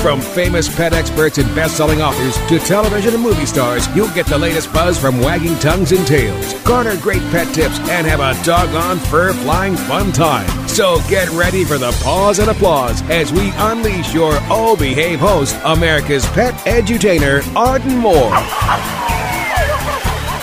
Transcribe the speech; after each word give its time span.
From 0.00 0.22
famous 0.22 0.74
pet 0.74 0.94
experts 0.94 1.36
and 1.36 1.54
best-selling 1.54 2.00
authors 2.00 2.34
to 2.48 2.58
television 2.58 3.12
and 3.12 3.22
movie 3.22 3.44
stars, 3.44 3.86
you'll 3.94 4.08
get 4.14 4.24
the 4.24 4.38
latest 4.38 4.72
buzz 4.72 4.98
from 4.98 5.20
wagging 5.20 5.54
tongues 5.58 5.92
and 5.92 6.06
tails. 6.06 6.54
Garner 6.62 6.96
great 7.02 7.20
pet 7.30 7.54
tips 7.54 7.78
and 7.80 8.06
have 8.06 8.20
a 8.20 8.42
doggone 8.42 8.98
fur-flying 8.98 9.76
fun 9.76 10.10
time. 10.10 10.48
So 10.66 11.00
get 11.10 11.28
ready 11.32 11.66
for 11.66 11.76
the 11.76 11.92
pause 12.02 12.38
and 12.38 12.48
applause 12.48 13.02
as 13.10 13.30
we 13.30 13.52
unleash 13.56 14.14
your 14.14 14.32
Oh 14.48 14.74
Behave 14.74 15.20
host, 15.20 15.54
America's 15.64 16.24
pet 16.28 16.54
edutainer, 16.64 17.44
Arden 17.54 17.98
Moore. 17.98 18.30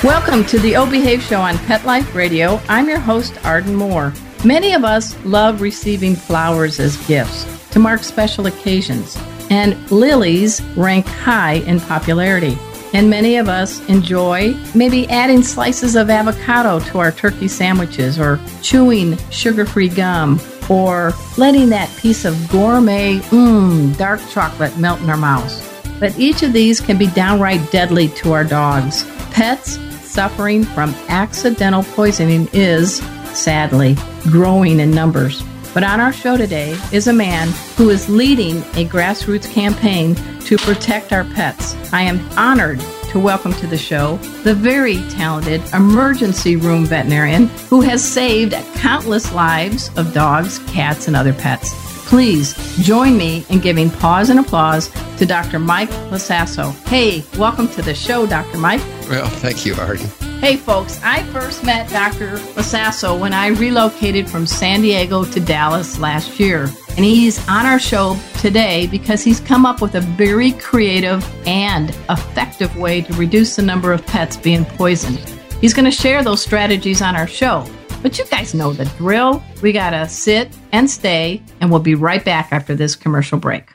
Welcome 0.03 0.45
to 0.45 0.59
the 0.59 0.75
O 0.75 0.87
Behave 0.87 1.23
Show 1.23 1.41
on 1.41 1.57
Pet 1.57 1.83
Life 1.83 2.13
Radio. 2.13 2.61
I'm 2.69 2.87
your 2.87 2.99
host, 2.99 3.43
Arden 3.43 3.73
Moore. 3.73 4.13
Many 4.45 4.73
of 4.73 4.83
us 4.83 5.17
love 5.25 5.61
receiving 5.61 6.15
flowers 6.15 6.79
as 6.79 6.95
gifts 7.07 7.47
to 7.71 7.79
mark 7.79 8.03
special 8.03 8.45
occasions, 8.45 9.17
and 9.49 9.75
lilies 9.91 10.61
rank 10.75 11.05
high 11.05 11.55
in 11.55 11.79
popularity. 11.79 12.57
And 12.93 13.09
many 13.09 13.35
of 13.35 13.49
us 13.49 13.85
enjoy 13.89 14.55
maybe 14.73 15.09
adding 15.09 15.43
slices 15.43 15.95
of 15.95 16.09
avocado 16.09 16.79
to 16.79 16.99
our 16.99 17.11
turkey 17.11 17.47
sandwiches, 17.47 18.17
or 18.17 18.39
chewing 18.61 19.17
sugar 19.29 19.65
free 19.65 19.89
gum, 19.89 20.39
or 20.69 21.13
letting 21.37 21.69
that 21.69 21.93
piece 21.97 22.23
of 22.25 22.49
gourmet, 22.49 23.17
mmm, 23.29 23.95
dark 23.97 24.21
chocolate 24.29 24.77
melt 24.77 25.01
in 25.01 25.09
our 25.09 25.17
mouths. 25.17 25.61
But 25.99 26.17
each 26.17 26.43
of 26.43 26.53
these 26.53 26.79
can 26.79 26.97
be 26.97 27.07
downright 27.07 27.71
deadly 27.71 28.07
to 28.09 28.33
our 28.33 28.43
dogs. 28.43 29.03
Pets 29.31 29.79
suffering 30.03 30.63
from 30.63 30.95
accidental 31.09 31.83
poisoning 31.83 32.47
is, 32.53 32.97
sadly, 33.33 33.97
growing 34.23 34.79
in 34.79 34.91
numbers. 34.91 35.43
But 35.73 35.83
on 35.83 35.99
our 35.99 36.13
show 36.13 36.37
today 36.37 36.77
is 36.91 37.07
a 37.07 37.13
man 37.13 37.49
who 37.75 37.89
is 37.89 38.09
leading 38.09 38.57
a 38.75 38.87
grassroots 38.87 39.51
campaign 39.51 40.15
to 40.41 40.57
protect 40.57 41.13
our 41.13 41.23
pets. 41.23 41.75
I 41.93 42.01
am 42.01 42.19
honored 42.37 42.79
to 43.09 43.19
welcome 43.19 43.53
to 43.53 43.67
the 43.67 43.77
show 43.77 44.17
the 44.43 44.53
very 44.53 44.97
talented 45.09 45.61
emergency 45.73 46.55
room 46.55 46.85
veterinarian 46.85 47.47
who 47.69 47.81
has 47.81 48.03
saved 48.03 48.53
countless 48.75 49.33
lives 49.33 49.89
of 49.97 50.13
dogs, 50.13 50.59
cats, 50.67 51.07
and 51.07 51.15
other 51.15 51.33
pets. 51.33 51.96
Please 52.07 52.55
join 52.77 53.17
me 53.17 53.45
in 53.49 53.59
giving 53.59 53.89
pause 53.89 54.29
and 54.29 54.39
applause 54.39 54.89
to 55.17 55.25
Dr. 55.25 55.59
Mike 55.59 55.89
Lasasso. 56.09 56.71
Hey, 56.87 57.25
welcome 57.37 57.67
to 57.67 57.81
the 57.81 57.93
show, 57.93 58.25
Dr. 58.25 58.57
Mike. 58.57 58.79
Well, 59.09 59.27
thank 59.27 59.65
you, 59.65 59.75
Arden. 59.75 60.07
Hey, 60.39 60.55
folks, 60.55 61.01
I 61.03 61.23
first 61.33 61.65
met 61.65 61.89
Dr. 61.89 62.37
Lasasso 62.55 63.19
when 63.19 63.33
I 63.33 63.47
relocated 63.47 64.29
from 64.29 64.45
San 64.45 64.79
Diego 64.79 65.25
to 65.25 65.39
Dallas 65.41 65.99
last 65.99 66.39
year. 66.39 66.69
And 66.95 67.03
he's 67.03 67.45
on 67.49 67.65
our 67.65 67.77
show 67.77 68.17
today 68.39 68.87
because 68.87 69.21
he's 69.21 69.41
come 69.41 69.65
up 69.65 69.81
with 69.81 69.95
a 69.95 70.01
very 70.01 70.53
creative 70.53 71.25
and 71.45 71.89
effective 72.09 72.73
way 72.77 73.01
to 73.01 73.13
reduce 73.15 73.57
the 73.57 73.63
number 73.63 73.91
of 73.91 74.05
pets 74.05 74.37
being 74.37 74.63
poisoned. 74.63 75.19
He's 75.59 75.73
going 75.73 75.83
to 75.83 75.91
share 75.91 76.23
those 76.23 76.41
strategies 76.41 77.01
on 77.01 77.17
our 77.17 77.27
show. 77.27 77.69
But 78.01 78.17
you 78.17 78.25
guys 78.25 78.53
know 78.53 78.73
the 78.73 78.85
drill. 78.97 79.43
We 79.61 79.71
got 79.71 79.91
to 79.91 80.07
sit 80.07 80.55
and 80.71 80.89
stay, 80.89 81.41
and 81.61 81.69
we'll 81.69 81.79
be 81.79 81.95
right 81.95 82.23
back 82.23 82.51
after 82.51 82.75
this 82.75 82.95
commercial 82.95 83.39
break. 83.39 83.69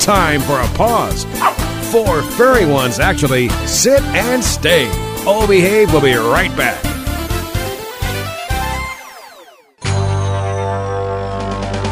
Time 0.00 0.40
for 0.40 0.60
a 0.60 0.68
pause. 0.76 1.24
Four 1.92 2.22
furry 2.22 2.66
ones 2.66 2.98
actually 2.98 3.48
sit 3.66 4.02
and 4.02 4.42
stay. 4.42 4.88
Oh 5.24 5.46
Behave 5.46 5.92
We'll 5.92 6.00
be 6.00 6.14
right 6.14 6.54
back. 6.56 6.91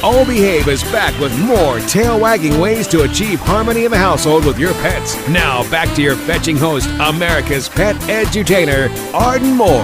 Oh 0.00 0.24
Behave 0.24 0.68
is 0.68 0.84
back 0.84 1.18
with 1.18 1.36
more 1.40 1.80
tail 1.80 2.20
wagging 2.20 2.60
ways 2.60 2.86
to 2.86 3.02
achieve 3.02 3.40
harmony 3.40 3.84
in 3.84 3.90
the 3.90 3.98
household 3.98 4.44
with 4.44 4.56
your 4.56 4.72
pets. 4.74 5.16
Now 5.28 5.68
back 5.72 5.92
to 5.96 6.02
your 6.02 6.14
fetching 6.14 6.56
host, 6.56 6.88
America's 7.00 7.68
pet 7.68 7.96
edutainer, 8.02 8.90
Arden 9.12 9.56
Moore. 9.56 9.82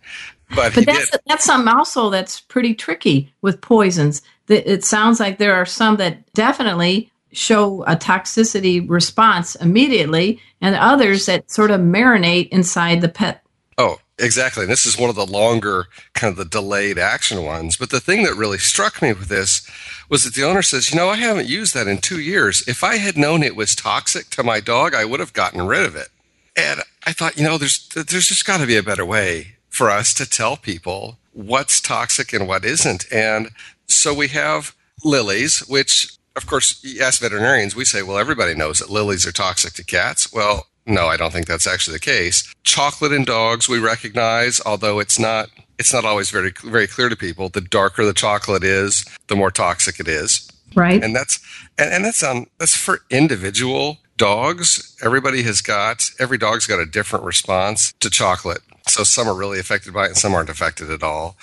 But, 0.54 0.74
but 0.74 0.86
that's 0.86 1.10
did. 1.10 1.20
that's 1.26 1.44
something 1.44 1.72
also 1.72 2.08
that's 2.08 2.40
pretty 2.40 2.74
tricky 2.74 3.32
with 3.42 3.60
poisons. 3.60 4.22
It 4.48 4.82
sounds 4.82 5.20
like 5.20 5.36
there 5.36 5.54
are 5.54 5.66
some 5.66 5.96
that 5.96 6.32
definitely 6.32 7.10
show 7.32 7.82
a 7.84 7.96
toxicity 7.96 8.88
response 8.88 9.54
immediately, 9.56 10.40
and 10.60 10.74
others 10.74 11.26
that 11.26 11.50
sort 11.50 11.70
of 11.70 11.80
marinate 11.80 12.48
inside 12.48 13.00
the 13.00 13.08
pet. 13.08 13.42
Oh, 13.76 13.98
exactly. 14.18 14.64
And 14.64 14.72
this 14.72 14.86
is 14.86 14.98
one 14.98 15.10
of 15.10 15.16
the 15.16 15.26
longer, 15.26 15.86
kind 16.14 16.30
of 16.30 16.36
the 16.36 16.44
delayed 16.44 16.98
action 16.98 17.44
ones. 17.44 17.76
But 17.76 17.90
the 17.90 18.00
thing 18.00 18.24
that 18.24 18.34
really 18.34 18.58
struck 18.58 19.00
me 19.00 19.12
with 19.12 19.28
this 19.28 19.68
was 20.08 20.24
that 20.24 20.34
the 20.34 20.44
owner 20.44 20.62
says, 20.62 20.90
You 20.90 20.96
know, 20.96 21.08
I 21.08 21.16
haven't 21.16 21.48
used 21.48 21.74
that 21.74 21.86
in 21.86 21.98
two 21.98 22.20
years. 22.20 22.66
If 22.66 22.82
I 22.82 22.96
had 22.96 23.16
known 23.16 23.42
it 23.42 23.56
was 23.56 23.74
toxic 23.74 24.30
to 24.30 24.42
my 24.42 24.60
dog, 24.60 24.94
I 24.94 25.04
would 25.04 25.20
have 25.20 25.32
gotten 25.32 25.66
rid 25.66 25.86
of 25.86 25.94
it. 25.94 26.08
And 26.56 26.80
I 27.06 27.12
thought, 27.12 27.36
you 27.36 27.44
know, 27.44 27.56
there's, 27.56 27.88
there's 27.90 28.26
just 28.26 28.44
got 28.44 28.58
to 28.58 28.66
be 28.66 28.76
a 28.76 28.82
better 28.82 29.06
way 29.06 29.58
for 29.68 29.90
us 29.90 30.12
to 30.14 30.28
tell 30.28 30.56
people 30.56 31.18
what's 31.32 31.80
toxic 31.80 32.32
and 32.32 32.48
what 32.48 32.64
isn't. 32.64 33.10
And 33.12 33.50
so 33.86 34.12
we 34.12 34.28
have 34.28 34.74
lilies, 35.04 35.60
which, 35.60 36.17
of 36.38 36.46
course, 36.46 36.82
as 37.00 37.18
veterinarians, 37.18 37.76
we 37.76 37.84
say, 37.84 38.02
well, 38.02 38.16
everybody 38.16 38.54
knows 38.54 38.78
that 38.78 38.88
lilies 38.88 39.26
are 39.26 39.32
toxic 39.32 39.74
to 39.74 39.84
cats. 39.84 40.32
Well, 40.32 40.66
no, 40.86 41.06
I 41.06 41.18
don't 41.18 41.32
think 41.32 41.46
that's 41.46 41.66
actually 41.66 41.96
the 41.96 42.00
case. 42.00 42.50
Chocolate 42.64 43.12
in 43.12 43.24
dogs 43.24 43.68
we 43.68 43.78
recognize, 43.78 44.60
although 44.64 44.98
it's 44.98 45.18
not 45.18 45.50
it's 45.78 45.92
not 45.92 46.04
always 46.04 46.30
very 46.30 46.52
very 46.64 46.86
clear 46.86 47.10
to 47.10 47.16
people. 47.16 47.50
The 47.50 47.60
darker 47.60 48.06
the 48.06 48.14
chocolate 48.14 48.64
is, 48.64 49.04
the 49.26 49.36
more 49.36 49.50
toxic 49.50 50.00
it 50.00 50.08
is. 50.08 50.50
Right. 50.74 51.02
And 51.02 51.14
that's 51.14 51.40
and, 51.76 51.92
and 51.92 52.04
that's 52.04 52.22
um 52.22 52.46
that's 52.58 52.74
for 52.74 53.00
individual 53.10 53.98
dogs. 54.16 54.96
Everybody 55.02 55.42
has 55.42 55.60
got 55.60 56.10
every 56.18 56.38
dog's 56.38 56.66
got 56.66 56.80
a 56.80 56.86
different 56.86 57.26
response 57.26 57.92
to 58.00 58.08
chocolate. 58.08 58.62
So 58.88 59.04
some 59.04 59.28
are 59.28 59.34
really 59.34 59.60
affected 59.60 59.92
by 59.92 60.04
it 60.04 60.08
and 60.08 60.16
some 60.16 60.34
aren't 60.34 60.48
affected 60.48 60.90
at 60.90 61.02
all. 61.02 61.36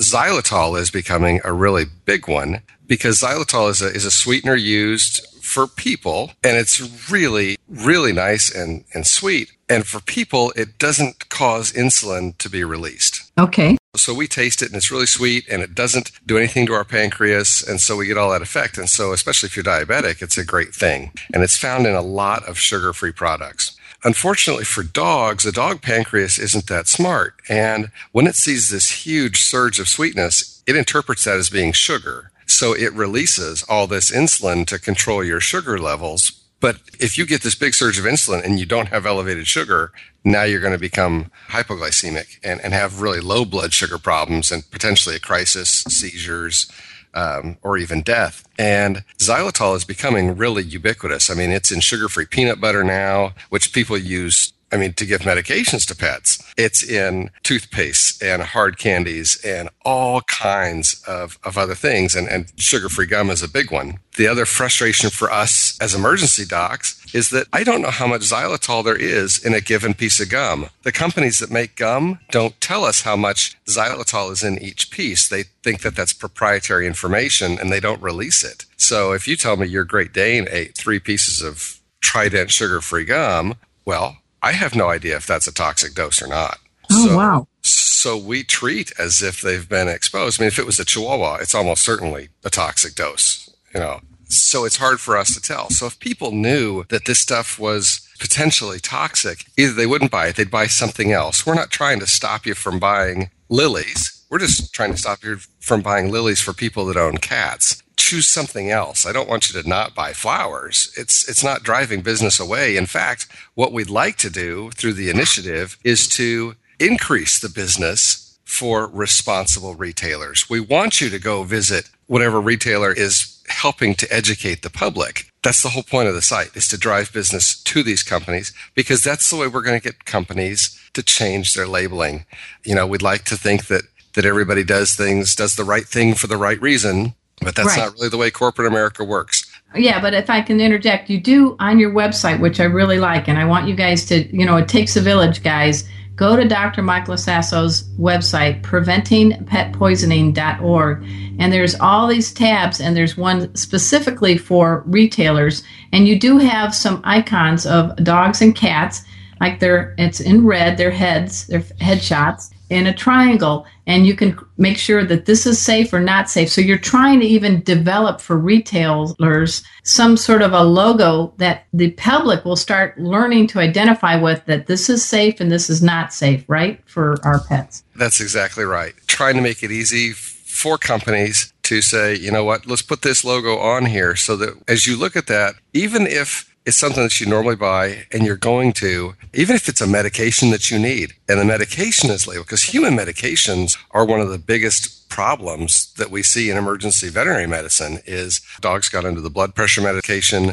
Xylitol 0.00 0.78
is 0.80 0.90
becoming 0.90 1.40
a 1.44 1.52
really 1.52 1.84
big 2.04 2.28
one 2.28 2.62
because 2.86 3.20
xylitol 3.20 3.70
is 3.70 3.80
a, 3.82 3.86
is 3.86 4.04
a 4.04 4.10
sweetener 4.10 4.54
used 4.54 5.26
for 5.42 5.66
people 5.66 6.30
and 6.42 6.56
it's 6.56 7.10
really, 7.10 7.56
really 7.68 8.12
nice 8.12 8.54
and, 8.54 8.84
and 8.94 9.06
sweet. 9.06 9.52
And 9.68 9.86
for 9.86 10.00
people, 10.00 10.52
it 10.56 10.78
doesn't 10.78 11.28
cause 11.28 11.72
insulin 11.72 12.36
to 12.38 12.48
be 12.48 12.64
released. 12.64 13.30
Okay. 13.38 13.76
So 13.96 14.14
we 14.14 14.26
taste 14.26 14.62
it 14.62 14.68
and 14.68 14.76
it's 14.76 14.90
really 14.90 15.06
sweet 15.06 15.44
and 15.50 15.62
it 15.62 15.74
doesn't 15.74 16.10
do 16.26 16.38
anything 16.38 16.66
to 16.66 16.72
our 16.72 16.84
pancreas. 16.84 17.66
And 17.66 17.80
so 17.80 17.96
we 17.96 18.06
get 18.06 18.16
all 18.18 18.30
that 18.30 18.42
effect. 18.42 18.78
And 18.78 18.88
so, 18.88 19.12
especially 19.12 19.48
if 19.48 19.56
you're 19.56 19.64
diabetic, 19.64 20.22
it's 20.22 20.38
a 20.38 20.44
great 20.44 20.74
thing. 20.74 21.12
And 21.34 21.42
it's 21.42 21.58
found 21.58 21.86
in 21.86 21.94
a 21.94 22.02
lot 22.02 22.44
of 22.48 22.58
sugar 22.58 22.92
free 22.92 23.12
products. 23.12 23.76
Unfortunately 24.04 24.64
for 24.64 24.82
dogs, 24.82 25.44
the 25.44 25.52
dog 25.52 25.80
pancreas 25.80 26.38
isn't 26.38 26.66
that 26.66 26.88
smart. 26.88 27.34
And 27.48 27.90
when 28.10 28.26
it 28.26 28.34
sees 28.34 28.68
this 28.68 29.06
huge 29.06 29.42
surge 29.42 29.78
of 29.78 29.88
sweetness, 29.88 30.62
it 30.66 30.76
interprets 30.76 31.24
that 31.24 31.36
as 31.36 31.50
being 31.50 31.72
sugar. 31.72 32.30
So 32.46 32.74
it 32.74 32.92
releases 32.92 33.62
all 33.64 33.86
this 33.86 34.10
insulin 34.10 34.66
to 34.66 34.78
control 34.78 35.22
your 35.22 35.40
sugar 35.40 35.78
levels. 35.78 36.32
But 36.60 36.76
if 37.00 37.16
you 37.18 37.26
get 37.26 37.42
this 37.42 37.54
big 37.54 37.74
surge 37.74 37.98
of 37.98 38.04
insulin 38.04 38.44
and 38.44 38.58
you 38.58 38.66
don't 38.66 38.88
have 38.88 39.06
elevated 39.06 39.46
sugar, 39.46 39.92
now 40.24 40.44
you're 40.44 40.60
going 40.60 40.72
to 40.72 40.78
become 40.78 41.30
hypoglycemic 41.48 42.38
and, 42.44 42.60
and 42.60 42.72
have 42.72 43.00
really 43.00 43.20
low 43.20 43.44
blood 43.44 43.72
sugar 43.72 43.98
problems 43.98 44.52
and 44.52 44.68
potentially 44.70 45.16
a 45.16 45.20
crisis, 45.20 45.68
seizures, 45.88 46.70
um, 47.14 47.58
or 47.62 47.76
even 47.76 48.02
death. 48.02 48.46
And 48.58 49.04
xylitol 49.18 49.76
is 49.76 49.84
becoming 49.84 50.36
really 50.36 50.62
ubiquitous. 50.62 51.30
I 51.30 51.34
mean, 51.34 51.50
it's 51.50 51.72
in 51.72 51.80
sugar 51.80 52.08
free 52.08 52.26
peanut 52.26 52.60
butter 52.60 52.84
now, 52.84 53.32
which 53.50 53.72
people 53.72 53.96
use 53.96 54.52
I 54.72 54.78
mean, 54.78 54.94
to 54.94 55.06
give 55.06 55.20
medications 55.20 55.86
to 55.88 55.96
pets. 55.96 56.42
It's 56.56 56.82
in 56.82 57.30
toothpaste 57.42 58.22
and 58.22 58.42
hard 58.42 58.78
candies 58.78 59.38
and 59.44 59.68
all 59.84 60.22
kinds 60.22 61.02
of, 61.06 61.38
of 61.44 61.58
other 61.58 61.74
things. 61.74 62.14
And, 62.14 62.26
and 62.28 62.50
sugar 62.56 62.88
free 62.88 63.06
gum 63.06 63.30
is 63.30 63.42
a 63.42 63.48
big 63.48 63.70
one. 63.70 63.98
The 64.16 64.26
other 64.26 64.46
frustration 64.46 65.10
for 65.10 65.30
us 65.30 65.78
as 65.80 65.94
emergency 65.94 66.44
docs 66.44 66.98
is 67.14 67.30
that 67.30 67.46
I 67.52 67.64
don't 67.64 67.82
know 67.82 67.90
how 67.90 68.06
much 68.06 68.22
xylitol 68.22 68.84
there 68.84 68.96
is 68.96 69.42
in 69.44 69.54
a 69.54 69.60
given 69.60 69.94
piece 69.94 70.20
of 70.20 70.30
gum. 70.30 70.68
The 70.82 70.92
companies 70.92 71.38
that 71.38 71.50
make 71.50 71.76
gum 71.76 72.20
don't 72.30 72.58
tell 72.60 72.84
us 72.84 73.02
how 73.02 73.16
much 73.16 73.56
xylitol 73.66 74.32
is 74.32 74.42
in 74.42 74.58
each 74.58 74.90
piece. 74.90 75.28
They 75.28 75.44
think 75.62 75.82
that 75.82 75.94
that's 75.94 76.12
proprietary 76.12 76.86
information 76.86 77.58
and 77.58 77.70
they 77.70 77.80
don't 77.80 78.02
release 78.02 78.42
it. 78.42 78.64
So 78.76 79.12
if 79.12 79.28
you 79.28 79.36
tell 79.36 79.56
me 79.56 79.66
your 79.66 79.84
Great 79.84 80.12
Dane 80.12 80.46
ate 80.50 80.76
three 80.76 80.98
pieces 80.98 81.42
of 81.42 81.78
Trident 82.00 82.50
sugar 82.50 82.80
free 82.80 83.04
gum, 83.04 83.54
well, 83.84 84.18
I 84.42 84.52
have 84.52 84.74
no 84.74 84.88
idea 84.88 85.16
if 85.16 85.26
that's 85.26 85.46
a 85.46 85.54
toxic 85.54 85.94
dose 85.94 86.20
or 86.20 86.26
not. 86.26 86.58
Oh, 86.90 87.06
so, 87.06 87.16
wow. 87.16 87.48
So 87.62 88.18
we 88.18 88.42
treat 88.42 88.92
as 88.98 89.22
if 89.22 89.40
they've 89.40 89.68
been 89.68 89.88
exposed. 89.88 90.40
I 90.40 90.42
mean, 90.42 90.48
if 90.48 90.58
it 90.58 90.66
was 90.66 90.80
a 90.80 90.84
Chihuahua, 90.84 91.36
it's 91.36 91.54
almost 91.54 91.82
certainly 91.82 92.28
a 92.44 92.50
toxic 92.50 92.94
dose, 92.94 93.48
you 93.72 93.80
know. 93.80 94.00
So 94.24 94.64
it's 94.64 94.78
hard 94.78 94.98
for 94.98 95.16
us 95.16 95.34
to 95.34 95.40
tell. 95.40 95.70
So 95.70 95.86
if 95.86 95.98
people 95.98 96.32
knew 96.32 96.84
that 96.88 97.04
this 97.04 97.20
stuff 97.20 97.58
was 97.58 98.08
potentially 98.18 98.80
toxic, 98.80 99.44
either 99.56 99.72
they 99.72 99.86
wouldn't 99.86 100.10
buy 100.10 100.28
it, 100.28 100.36
they'd 100.36 100.50
buy 100.50 100.66
something 100.66 101.12
else. 101.12 101.46
We're 101.46 101.54
not 101.54 101.70
trying 101.70 102.00
to 102.00 102.06
stop 102.06 102.46
you 102.46 102.54
from 102.54 102.78
buying 102.78 103.30
lilies. 103.48 104.21
We're 104.32 104.38
just 104.38 104.72
trying 104.72 104.92
to 104.92 104.96
stop 104.96 105.22
you 105.22 105.36
from 105.60 105.82
buying 105.82 106.10
lilies 106.10 106.40
for 106.40 106.54
people 106.54 106.86
that 106.86 106.96
own 106.96 107.18
cats 107.18 107.82
choose 107.98 108.26
something 108.26 108.70
else. 108.70 109.04
I 109.04 109.12
don't 109.12 109.28
want 109.28 109.52
you 109.52 109.60
to 109.60 109.68
not 109.68 109.94
buy 109.94 110.14
flowers. 110.14 110.90
It's 110.96 111.28
it's 111.28 111.44
not 111.44 111.62
driving 111.62 112.00
business 112.00 112.40
away. 112.40 112.78
In 112.78 112.86
fact, 112.86 113.28
what 113.56 113.74
we'd 113.74 113.90
like 113.90 114.16
to 114.16 114.30
do 114.30 114.70
through 114.70 114.94
the 114.94 115.10
initiative 115.10 115.76
is 115.84 116.08
to 116.16 116.56
increase 116.80 117.38
the 117.38 117.50
business 117.50 118.38
for 118.42 118.86
responsible 118.86 119.74
retailers. 119.74 120.48
We 120.48 120.60
want 120.60 121.02
you 121.02 121.10
to 121.10 121.18
go 121.18 121.42
visit 121.42 121.90
whatever 122.06 122.40
retailer 122.40 122.90
is 122.90 123.42
helping 123.48 123.94
to 123.96 124.10
educate 124.10 124.62
the 124.62 124.70
public. 124.70 125.30
That's 125.42 125.62
the 125.62 125.70
whole 125.70 125.82
point 125.82 126.08
of 126.08 126.14
the 126.14 126.22
site 126.22 126.56
is 126.56 126.68
to 126.68 126.78
drive 126.78 127.12
business 127.12 127.62
to 127.64 127.82
these 127.82 128.02
companies 128.02 128.52
because 128.74 129.04
that's 129.04 129.28
the 129.28 129.36
way 129.36 129.46
we're 129.46 129.60
going 129.60 129.78
to 129.78 129.88
get 129.88 130.06
companies 130.06 130.78
to 130.94 131.02
change 131.02 131.54
their 131.54 131.66
labeling. 131.66 132.24
You 132.64 132.74
know, 132.74 132.86
we'd 132.86 133.02
like 133.02 133.24
to 133.24 133.36
think 133.36 133.66
that 133.66 133.82
that 134.14 134.24
everybody 134.24 134.64
does 134.64 134.94
things 134.94 135.34
does 135.34 135.56
the 135.56 135.64
right 135.64 135.86
thing 135.86 136.14
for 136.14 136.26
the 136.26 136.36
right 136.36 136.60
reason 136.60 137.14
but 137.42 137.56
that's 137.56 137.68
right. 137.68 137.78
not 137.78 137.94
really 137.94 138.08
the 138.08 138.16
way 138.16 138.30
corporate 138.30 138.68
America 138.68 139.04
works. 139.04 139.44
Yeah, 139.74 140.00
but 140.00 140.14
if 140.14 140.30
I 140.30 140.40
can 140.42 140.60
interject, 140.60 141.10
you 141.10 141.20
do 141.20 141.56
on 141.58 141.78
your 141.78 141.90
website, 141.90 142.40
which 142.40 142.60
I 142.60 142.64
really 142.64 142.98
like, 142.98 143.28
and 143.28 143.38
I 143.38 143.44
want 143.44 143.68
you 143.68 143.74
guys 143.74 144.04
to, 144.06 144.24
you 144.36 144.44
know, 144.44 144.56
it 144.58 144.68
takes 144.68 144.96
a 144.96 145.00
village, 145.00 145.42
guys. 145.42 145.88
Go 146.14 146.36
to 146.36 146.46
Dr. 146.46 146.82
Michael 146.82 147.14
Lasasso's 147.14 147.84
website, 147.98 148.60
preventingpetpoisoning.org, 148.62 151.06
and 151.38 151.52
there's 151.52 151.74
all 151.76 152.06
these 152.06 152.34
tabs, 152.34 152.80
and 152.80 152.94
there's 152.94 153.16
one 153.16 153.54
specifically 153.56 154.36
for 154.36 154.82
retailers, 154.86 155.62
and 155.90 156.06
you 156.06 156.18
do 156.18 156.36
have 156.36 156.74
some 156.74 157.00
icons 157.04 157.64
of 157.64 157.96
dogs 157.96 158.42
and 158.42 158.54
cats, 158.54 159.04
like 159.40 159.58
they're 159.58 159.94
it's 159.96 160.20
in 160.20 160.44
red, 160.44 160.76
their 160.76 160.90
heads, 160.90 161.46
their 161.46 161.60
headshots, 161.60 162.51
in 162.72 162.86
a 162.86 162.94
triangle 162.94 163.66
and 163.86 164.06
you 164.06 164.14
can 164.14 164.38
make 164.56 164.78
sure 164.78 165.04
that 165.04 165.26
this 165.26 165.44
is 165.44 165.60
safe 165.60 165.92
or 165.92 166.00
not 166.00 166.30
safe. 166.30 166.48
So 166.48 166.60
you're 166.60 166.78
trying 166.78 167.20
to 167.20 167.26
even 167.26 167.62
develop 167.62 168.20
for 168.20 168.38
retailers 168.38 169.62
some 169.84 170.16
sort 170.16 170.40
of 170.40 170.52
a 170.52 170.62
logo 170.62 171.34
that 171.36 171.66
the 171.72 171.90
public 171.92 172.44
will 172.44 172.56
start 172.56 172.98
learning 172.98 173.48
to 173.48 173.58
identify 173.58 174.16
with 174.16 174.44
that 174.46 174.66
this 174.66 174.88
is 174.88 175.04
safe 175.04 175.40
and 175.40 175.52
this 175.52 175.68
is 175.68 175.82
not 175.82 176.14
safe, 176.14 176.44
right? 176.48 176.80
For 176.88 177.16
our 177.24 177.40
pets. 177.40 177.84
That's 177.96 178.20
exactly 178.20 178.64
right. 178.64 178.94
Trying 179.06 179.34
to 179.34 179.42
make 179.42 179.62
it 179.62 179.70
easy 179.70 180.12
for 180.12 180.78
companies 180.78 181.52
to 181.64 181.82
say, 181.82 182.14
you 182.14 182.30
know 182.30 182.44
what, 182.44 182.66
let's 182.66 182.82
put 182.82 183.02
this 183.02 183.24
logo 183.24 183.58
on 183.58 183.86
here 183.86 184.16
so 184.16 184.36
that 184.36 184.54
as 184.68 184.86
you 184.86 184.96
look 184.96 185.16
at 185.16 185.26
that, 185.26 185.56
even 185.72 186.06
if 186.06 186.51
it's 186.64 186.76
something 186.76 187.02
that 187.02 187.20
you 187.20 187.26
normally 187.26 187.56
buy 187.56 188.04
and 188.12 188.24
you're 188.24 188.36
going 188.36 188.72
to, 188.74 189.14
even 189.34 189.56
if 189.56 189.68
it's 189.68 189.80
a 189.80 189.86
medication 189.86 190.50
that 190.50 190.70
you 190.70 190.78
need 190.78 191.14
and 191.28 191.40
the 191.40 191.44
medication 191.44 192.10
is 192.10 192.26
labeled, 192.26 192.46
because 192.46 192.62
human 192.62 192.94
medications 192.94 193.76
are 193.90 194.04
one 194.04 194.20
of 194.20 194.30
the 194.30 194.38
biggest 194.38 195.08
problems 195.08 195.92
that 195.94 196.10
we 196.10 196.22
see 196.22 196.50
in 196.50 196.56
emergency 196.56 197.08
veterinary 197.08 197.46
medicine 197.46 197.98
is 198.06 198.40
dogs 198.60 198.88
got 198.88 199.04
into 199.04 199.20
the 199.20 199.30
blood 199.30 199.54
pressure 199.54 199.82
medication. 199.82 200.52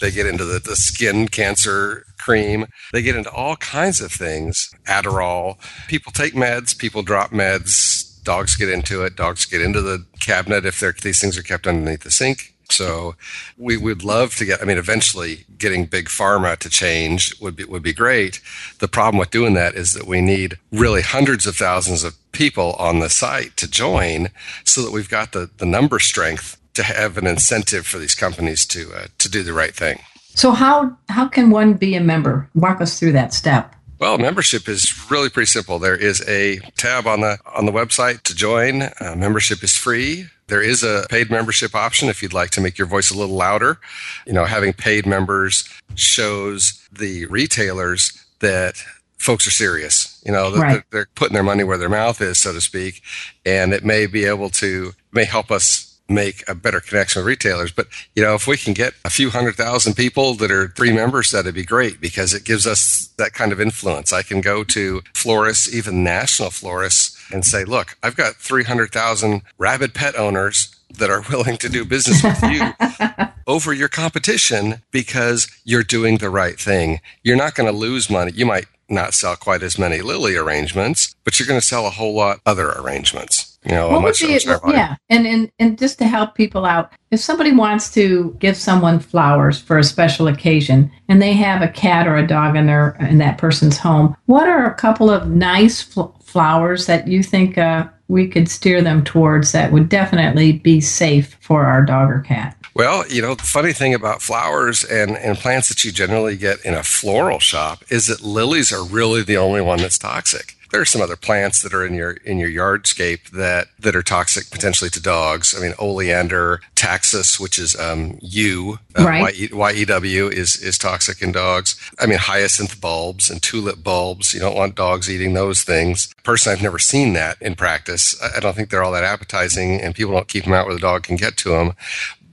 They 0.00 0.10
get 0.10 0.26
into 0.26 0.44
the, 0.44 0.60
the 0.60 0.76
skin 0.76 1.28
cancer 1.28 2.06
cream. 2.18 2.66
They 2.92 3.02
get 3.02 3.16
into 3.16 3.30
all 3.32 3.56
kinds 3.56 4.00
of 4.00 4.12
things. 4.12 4.70
Adderall. 4.86 5.58
People 5.88 6.12
take 6.12 6.34
meds. 6.34 6.78
People 6.78 7.02
drop 7.02 7.32
meds. 7.32 8.22
Dogs 8.22 8.54
get 8.54 8.68
into 8.68 9.02
it. 9.02 9.16
Dogs 9.16 9.44
get 9.44 9.60
into 9.60 9.80
the 9.82 10.06
cabinet 10.20 10.64
if 10.64 10.80
these 11.00 11.20
things 11.20 11.36
are 11.36 11.42
kept 11.42 11.66
underneath 11.66 12.02
the 12.02 12.10
sink 12.10 12.54
so 12.70 13.14
we 13.56 13.76
would 13.76 14.04
love 14.04 14.34
to 14.36 14.44
get, 14.44 14.62
I 14.62 14.64
mean, 14.64 14.78
eventually 14.78 15.44
getting 15.56 15.86
big 15.86 16.06
pharma 16.06 16.56
to 16.58 16.68
change 16.68 17.38
would 17.40 17.56
be, 17.56 17.64
would 17.64 17.82
be 17.82 17.92
great. 17.92 18.40
The 18.78 18.88
problem 18.88 19.18
with 19.18 19.30
doing 19.30 19.54
that 19.54 19.74
is 19.74 19.92
that 19.94 20.06
we 20.06 20.20
need 20.20 20.58
really 20.70 21.02
hundreds 21.02 21.46
of 21.46 21.56
thousands 21.56 22.04
of 22.04 22.16
people 22.32 22.74
on 22.74 23.00
the 23.00 23.08
site 23.08 23.56
to 23.56 23.70
join 23.70 24.28
so 24.64 24.82
that 24.82 24.92
we've 24.92 25.08
got 25.08 25.32
the, 25.32 25.50
the 25.58 25.66
number 25.66 25.98
strength 25.98 26.60
to 26.74 26.82
have 26.82 27.18
an 27.18 27.26
incentive 27.26 27.86
for 27.86 27.98
these 27.98 28.14
companies 28.14 28.64
to, 28.66 28.92
uh, 28.94 29.06
to 29.18 29.28
do 29.28 29.42
the 29.42 29.52
right 29.52 29.74
thing. 29.74 30.00
So 30.34 30.52
how, 30.52 30.96
how 31.08 31.26
can 31.26 31.50
one 31.50 31.74
be 31.74 31.96
a 31.96 32.00
member? 32.00 32.48
Walk 32.54 32.80
us 32.80 32.98
through 32.98 33.12
that 33.12 33.32
step. 33.34 33.74
Well, 33.98 34.16
membership 34.16 34.68
is 34.68 35.10
really 35.10 35.28
pretty 35.28 35.46
simple. 35.46 35.80
There 35.80 35.96
is 35.96 36.22
a 36.28 36.58
tab 36.76 37.08
on 37.08 37.20
the 37.20 37.38
on 37.44 37.66
the 37.66 37.72
website 37.72 38.22
to 38.22 38.34
join. 38.34 38.82
Uh, 38.82 39.16
membership 39.16 39.64
is 39.64 39.76
free. 39.76 40.26
There 40.48 40.62
is 40.62 40.82
a 40.82 41.06
paid 41.08 41.30
membership 41.30 41.74
option 41.74 42.08
if 42.08 42.22
you'd 42.22 42.32
like 42.32 42.50
to 42.50 42.60
make 42.60 42.76
your 42.76 42.86
voice 42.86 43.10
a 43.10 43.16
little 43.16 43.36
louder. 43.36 43.78
You 44.26 44.32
know, 44.32 44.44
having 44.44 44.72
paid 44.72 45.06
members 45.06 45.68
shows 45.94 46.86
the 46.90 47.26
retailers 47.26 48.12
that 48.40 48.82
folks 49.18 49.46
are 49.46 49.52
serious. 49.52 50.22
You 50.24 50.32
know, 50.32 50.54
right. 50.54 50.72
they're, 50.72 50.84
they're 50.90 51.08
putting 51.14 51.34
their 51.34 51.42
money 51.42 51.64
where 51.64 51.78
their 51.78 51.88
mouth 51.88 52.20
is, 52.20 52.38
so 52.38 52.52
to 52.52 52.60
speak, 52.60 53.02
and 53.44 53.72
it 53.72 53.84
may 53.84 54.06
be 54.06 54.24
able 54.24 54.50
to 54.50 54.92
may 55.12 55.24
help 55.24 55.50
us 55.50 55.88
make 56.08 56.42
a 56.48 56.54
better 56.54 56.80
connection 56.80 57.20
with 57.20 57.26
retailers. 57.26 57.70
But, 57.70 57.88
you 58.16 58.22
know, 58.22 58.34
if 58.34 58.46
we 58.46 58.56
can 58.56 58.72
get 58.72 58.94
a 59.04 59.10
few 59.10 59.30
hundred 59.30 59.56
thousand 59.56 59.94
people 59.94 60.34
that 60.34 60.50
are 60.50 60.68
three 60.68 60.92
members, 60.92 61.30
that'd 61.30 61.54
be 61.54 61.64
great 61.64 62.00
because 62.00 62.32
it 62.32 62.44
gives 62.44 62.66
us 62.66 63.10
that 63.18 63.34
kind 63.34 63.52
of 63.52 63.60
influence. 63.60 64.12
I 64.12 64.22
can 64.22 64.40
go 64.40 64.64
to 64.64 65.02
florists, 65.12 65.72
even 65.72 66.02
national 66.02 66.50
florists, 66.50 67.17
and 67.32 67.44
say, 67.44 67.64
look, 67.64 67.96
I've 68.02 68.16
got 68.16 68.36
300,000 68.36 69.42
rabid 69.58 69.94
pet 69.94 70.16
owners 70.16 70.74
that 70.90 71.10
are 71.10 71.22
willing 71.30 71.56
to 71.58 71.68
do 71.68 71.84
business 71.84 72.22
with 72.22 72.42
you 72.42 73.26
over 73.46 73.72
your 73.72 73.88
competition 73.88 74.82
because 74.90 75.48
you're 75.64 75.82
doing 75.82 76.18
the 76.18 76.30
right 76.30 76.58
thing. 76.58 77.00
You're 77.22 77.36
not 77.36 77.54
going 77.54 77.70
to 77.70 77.78
lose 77.78 78.10
money. 78.10 78.32
You 78.34 78.46
might 78.46 78.66
not 78.88 79.14
sell 79.14 79.36
quite 79.36 79.62
as 79.62 79.78
many 79.78 80.00
lily 80.00 80.36
arrangements, 80.36 81.14
but 81.24 81.38
you're 81.38 81.48
going 81.48 81.60
to 81.60 81.66
sell 81.66 81.86
a 81.86 81.90
whole 81.90 82.14
lot 82.14 82.40
other 82.46 82.70
arrangements. 82.70 83.47
You 83.64 83.72
know, 83.72 83.90
what 83.90 84.02
would 84.02 84.14
be, 84.18 84.38
yeah, 84.68 84.94
and, 85.10 85.26
and 85.26 85.50
and 85.58 85.76
just 85.76 85.98
to 85.98 86.06
help 86.06 86.36
people 86.36 86.64
out, 86.64 86.92
if 87.10 87.18
somebody 87.18 87.50
wants 87.52 87.92
to 87.94 88.36
give 88.38 88.56
someone 88.56 89.00
flowers 89.00 89.60
for 89.60 89.78
a 89.78 89.84
special 89.84 90.28
occasion, 90.28 90.90
and 91.08 91.20
they 91.20 91.32
have 91.32 91.60
a 91.60 91.68
cat 91.68 92.06
or 92.06 92.16
a 92.16 92.26
dog 92.26 92.54
in 92.54 92.66
their 92.66 92.96
in 93.00 93.18
that 93.18 93.36
person's 93.36 93.76
home, 93.76 94.16
what 94.26 94.48
are 94.48 94.66
a 94.66 94.74
couple 94.74 95.10
of 95.10 95.28
nice 95.28 95.82
fl- 95.82 96.12
flowers 96.22 96.86
that 96.86 97.08
you 97.08 97.22
think 97.22 97.58
uh, 97.58 97.88
we 98.06 98.28
could 98.28 98.48
steer 98.48 98.80
them 98.80 99.02
towards 99.02 99.52
that 99.52 99.72
would 99.72 99.88
definitely 99.88 100.52
be 100.52 100.80
safe 100.80 101.36
for 101.40 101.64
our 101.64 101.84
dog 101.84 102.10
or 102.10 102.20
cat? 102.20 102.56
Well, 102.74 103.08
you 103.08 103.20
know, 103.20 103.34
the 103.34 103.42
funny 103.42 103.72
thing 103.72 103.92
about 103.92 104.22
flowers 104.22 104.84
and, 104.84 105.16
and 105.16 105.36
plants 105.36 105.68
that 105.68 105.82
you 105.82 105.90
generally 105.90 106.36
get 106.36 106.64
in 106.64 106.74
a 106.74 106.84
floral 106.84 107.40
shop 107.40 107.82
is 107.90 108.06
that 108.06 108.22
lilies 108.22 108.72
are 108.72 108.84
really 108.84 109.24
the 109.24 109.36
only 109.36 109.60
one 109.60 109.78
that's 109.80 109.98
toxic. 109.98 110.54
There 110.70 110.80
are 110.80 110.84
some 110.84 111.00
other 111.00 111.16
plants 111.16 111.62
that 111.62 111.72
are 111.72 111.86
in 111.86 111.94
your 111.94 112.12
in 112.12 112.38
your 112.38 112.50
yardscape 112.50 113.30
that 113.30 113.68
that 113.78 113.96
are 113.96 114.02
toxic 114.02 114.50
potentially 114.50 114.90
to 114.90 115.02
dogs. 115.02 115.54
I 115.56 115.60
mean, 115.60 115.74
oleander, 115.78 116.60
taxus, 116.74 117.40
which 117.40 117.58
is 117.58 117.78
um, 117.78 118.18
yew, 118.20 118.78
uh, 118.98 119.04
Right. 119.04 119.52
Y-E-W 119.52 120.28
is 120.28 120.56
is 120.56 120.76
toxic 120.78 121.22
in 121.22 121.32
dogs. 121.32 121.76
I 121.98 122.06
mean, 122.06 122.18
hyacinth 122.18 122.80
bulbs 122.80 123.30
and 123.30 123.40
tulip 123.42 123.82
bulbs. 123.82 124.34
You 124.34 124.40
don't 124.40 124.56
want 124.56 124.74
dogs 124.74 125.10
eating 125.10 125.34
those 125.34 125.62
things. 125.62 126.14
Personally, 126.22 126.56
I've 126.56 126.62
never 126.62 126.78
seen 126.78 127.14
that 127.14 127.40
in 127.40 127.54
practice. 127.54 128.20
I 128.22 128.36
I 128.36 128.40
don't 128.40 128.54
think 128.54 128.70
they're 128.70 128.84
all 128.84 128.92
that 128.92 129.04
appetizing, 129.04 129.80
and 129.80 129.94
people 129.94 130.12
don't 130.12 130.28
keep 130.28 130.44
them 130.44 130.52
out 130.52 130.66
where 130.66 130.74
the 130.74 130.80
dog 130.80 131.02
can 131.02 131.16
get 131.16 131.36
to 131.38 131.50
them. 131.50 131.72